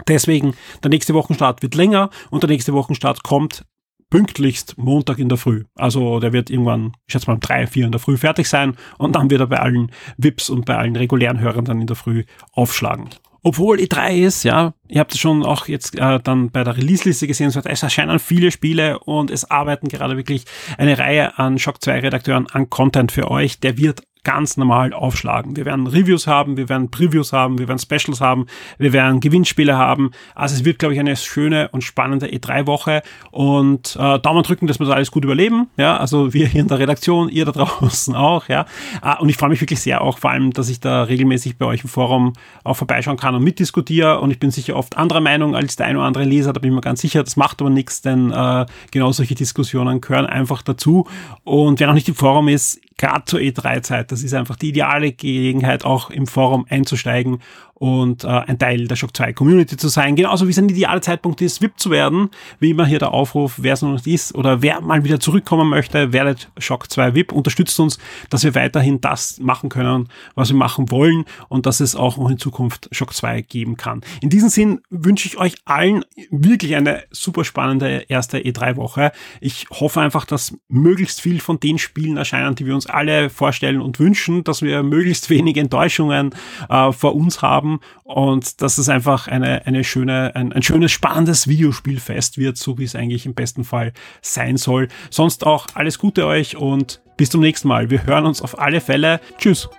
Deswegen, 0.08 0.56
der 0.84 0.90
nächste 0.90 1.14
Wochenstart 1.14 1.62
wird 1.62 1.76
länger 1.76 2.10
und 2.30 2.44
der 2.44 2.50
nächste 2.50 2.74
Wochenstart 2.74 3.24
kommt 3.24 3.66
pünktlichst 4.10 4.78
Montag 4.78 5.20
in 5.20 5.30
der 5.30 5.38
Früh. 5.38 5.64
Also 5.76 6.20
der 6.20 6.34
wird 6.34 6.50
irgendwann, 6.50 6.94
ich 7.08 7.14
schätze 7.14 7.28
mal 7.28 7.36
um 7.36 7.40
drei, 7.40 7.68
vier 7.68 7.86
in 7.86 7.92
der 7.92 8.00
Früh 8.00 8.18
fertig 8.18 8.48
sein 8.48 8.76
und 8.98 9.16
dann 9.16 9.30
wird 9.30 9.42
er 9.42 9.48
bei 9.48 9.60
allen 9.60 9.92
VIPs 10.18 10.50
und 10.50 10.66
bei 10.66 10.78
allen 10.78 10.96
regulären 10.96 11.40
Hörern 11.40 11.66
dann 11.66 11.82
in 11.82 11.88
der 11.88 11.96
Früh 11.96 12.24
aufschlagen 12.52 13.10
obwohl 13.46 13.78
E3 13.78 14.26
ist, 14.26 14.44
ja, 14.44 14.74
ihr 14.88 15.00
habt 15.00 15.14
es 15.14 15.20
schon 15.20 15.46
auch 15.46 15.68
jetzt 15.68 15.96
äh, 16.00 16.20
dann 16.20 16.50
bei 16.50 16.64
der 16.64 16.78
Release-Liste 16.78 17.28
gesehen, 17.28 17.52
so, 17.52 17.60
es 17.64 17.84
erscheinen 17.84 18.18
viele 18.18 18.50
Spiele 18.50 18.98
und 18.98 19.30
es 19.30 19.52
arbeiten 19.52 19.88
gerade 19.88 20.18
wirklich 20.18 20.46
eine 20.80 20.98
Reihe 20.98 21.38
an 21.38 21.60
Shock 21.60 21.80
2 21.80 22.00
Redakteuren 22.00 22.48
an 22.48 22.72
Content 22.72 23.12
für 23.12 23.30
euch. 23.30 23.60
Der 23.60 23.78
wird 23.78 24.02
ganz 24.26 24.58
normal 24.58 24.92
aufschlagen. 24.92 25.56
Wir 25.56 25.64
werden 25.64 25.88
Reviews 25.88 26.28
haben, 26.28 26.58
wir 26.58 26.68
werden 26.68 26.92
Previews 26.92 27.32
haben, 27.32 27.58
wir 27.58 27.70
werden 27.70 27.80
Specials 27.80 28.20
haben, 28.20 28.48
wir 28.78 28.92
werden 28.92 29.22
Gewinnspiele 29.22 29.78
haben. 29.78 30.12
Also 30.34 30.56
es 30.56 30.66
wird, 30.66 30.80
glaube 30.80 30.94
ich, 30.94 31.00
eine 31.00 31.16
schöne 31.16 31.70
und 31.70 31.84
spannende 31.84 32.28
E3-Woche 32.28 33.04
und 33.32 33.96
äh, 33.98 34.20
Daumen 34.20 34.44
drücken, 34.44 34.68
dass 34.68 34.80
wir 34.80 34.88
das 34.88 34.96
alles 34.96 35.12
gut 35.12 35.24
überleben. 35.24 35.68
Ja, 35.78 35.96
also 35.98 36.34
wir 36.34 36.48
hier 36.48 36.62
in 36.62 36.68
der 36.68 36.80
Redaktion, 36.80 37.30
ihr 37.30 37.46
da 37.46 37.52
draußen 37.52 38.16
auch. 38.16 38.50
Ja, 38.50 38.66
ah, 39.02 39.20
und 39.20 39.30
ich 39.30 39.38
freue 39.38 39.50
mich 39.50 39.62
wirklich 39.62 39.80
sehr 39.80 40.02
auch, 40.02 40.18
vor 40.18 40.32
allem, 40.32 40.52
dass 40.52 40.70
ich 40.70 40.80
da 40.80 41.04
regelmäßig 41.04 41.58
bei 41.58 41.66
euch 41.66 41.84
im 41.84 41.90
Forum 41.90 42.34
auch 42.64 42.76
vorbeischauen 42.76 43.18
kann 43.18 43.36
und 43.36 43.44
mitdiskutiere. 43.44 44.20
Und 44.20 44.32
ich 44.32 44.40
bin 44.40 44.50
sicher 44.52 44.76
oft 44.76 44.98
anderer 44.98 45.22
Meinung 45.22 45.56
als 45.56 45.76
der 45.76 45.86
ein 45.86 45.96
oder 45.96 46.06
andere 46.06 46.24
Leser. 46.24 46.52
Da 46.52 46.60
bin 46.60 46.72
ich 46.72 46.76
mir 46.76 46.82
ganz 46.82 47.02
sicher. 47.02 47.24
Das 47.24 47.38
macht 47.38 47.62
aber 47.62 47.70
nichts, 47.70 48.02
denn 48.02 48.32
äh, 48.32 48.66
genau 48.90 49.12
solche 49.12 49.36
Diskussionen 49.36 50.02
gehören 50.02 50.26
einfach 50.26 50.64
dazu. 50.64 51.08
Und 51.44 51.80
wer 51.80 51.88
noch 51.88 51.94
nicht 51.94 52.10
im 52.10 52.16
Forum 52.16 52.48
ist, 52.48 52.82
gerade 52.98 53.26
zur 53.26 53.40
E3-Zeit, 53.40 54.12
das 54.12 54.24
ist 54.24 54.34
einfach 54.34 54.56
die 54.56 54.70
ideale 54.70 55.12
Gelegenheit, 55.12 55.86
auch 55.86 56.10
im 56.10 56.28
Forum 56.28 56.66
einzusteigen 56.70 57.42
und 57.76 58.24
äh, 58.24 58.28
ein 58.28 58.58
Teil 58.58 58.88
der 58.88 58.96
Shock 58.96 59.16
2 59.16 59.34
Community 59.34 59.76
zu 59.76 59.90
sein. 59.90 60.16
Genauso 60.16 60.48
wie 60.48 60.52
es 60.52 60.58
ein 60.58 60.70
idealer 60.70 61.02
Zeitpunkt 61.02 61.42
ist, 61.42 61.62
VIP 61.62 61.78
zu 61.78 61.92
werden. 61.92 62.30
Wie 62.60 62.70
immer 62.70 62.86
hier 62.86 63.00
der 63.00 63.14
Aufruf, 63.14 63.56
wer 63.58 63.74
es 63.74 63.82
noch 63.82 63.92
nicht 63.92 64.08
ist 64.08 64.34
oder 64.34 64.62
wer 64.62 64.80
mal 64.80 65.04
wieder 65.04 65.20
zurückkommen 65.20 65.70
möchte, 65.70 66.14
werdet 66.14 66.50
Shock 66.58 66.90
2 66.90 67.16
VIP. 67.16 67.34
Unterstützt 67.34 67.78
uns, 67.80 68.00
dass 68.30 68.46
wir 68.46 68.56
weiterhin 68.56 69.02
das 69.02 69.40
machen 69.40 69.70
können, 69.70 70.08
was 70.36 70.50
wir 70.50 70.56
machen 70.56 70.90
wollen 70.90 71.26
und 71.50 71.66
dass 71.66 71.82
es 71.82 71.98
auch 71.98 72.18
noch 72.18 72.30
in 72.30 72.38
Zukunft 72.38 72.88
Shock 72.94 73.14
2 73.14 73.42
geben 73.42 73.76
kann. 73.76 74.02
In 74.22 74.30
diesem 74.30 74.50
Sinn 74.50 74.80
wünsche 74.90 75.28
ich 75.28 75.38
euch 75.38 75.56
allen 75.66 76.06
wirklich 76.32 76.76
eine 76.76 77.04
super 77.12 77.44
spannende 77.44 78.06
erste 78.08 78.38
E3-Woche. 78.38 79.12
Ich 79.42 79.68
hoffe 79.70 80.00
einfach, 80.00 80.24
dass 80.24 80.58
möglichst 80.70 81.20
viel 81.20 81.42
von 81.42 81.60
den 81.60 81.78
Spielen 81.78 82.16
erscheinen, 82.16 82.56
die 82.56 82.66
wir 82.66 82.74
uns 82.74 82.86
alle 82.86 83.30
vorstellen 83.30 83.82
und 83.82 84.00
wünschen, 84.00 84.46
dass 84.46 84.62
wir 84.62 84.82
möglichst 84.82 85.30
wenig 85.30 85.58
Enttäuschungen 85.58 86.34
äh, 86.70 86.94
vor 86.94 87.16
uns 87.16 87.42
haben 87.42 87.65
haben 87.66 87.80
und 88.04 88.62
dass 88.62 88.78
es 88.78 88.90
einfach 88.90 89.28
eine, 89.28 89.66
eine 89.66 89.84
schöne, 89.84 90.36
ein, 90.36 90.54
ein 90.54 90.62
schönes, 90.62 90.92
spannendes 90.92 91.48
Videospielfest 91.48 92.38
wird, 92.38 92.58
so 92.58 92.78
wie 92.78 92.84
es 92.84 92.96
eigentlich 92.96 93.26
im 93.26 93.34
besten 93.34 93.64
Fall 93.64 93.94
sein 94.22 94.58
soll. 94.58 94.88
Sonst 95.10 95.46
auch 95.46 95.68
alles 95.74 96.00
Gute 96.00 96.26
euch 96.26 96.56
und 96.56 97.02
bis 97.18 97.30
zum 97.30 97.42
nächsten 97.42 97.68
Mal. 97.68 97.90
Wir 97.90 98.06
hören 98.06 98.26
uns 98.26 98.42
auf 98.42 98.60
alle 98.60 98.82
Fälle. 98.82 99.20
Tschüss. 99.38 99.70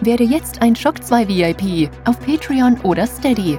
Werde 0.00 0.24
jetzt 0.24 0.62
ein 0.62 0.76
Shock 0.76 1.02
2 1.02 1.26
VIP 1.26 1.90
auf 2.04 2.20
Patreon 2.20 2.78
oder 2.82 3.06
Steady. 3.06 3.58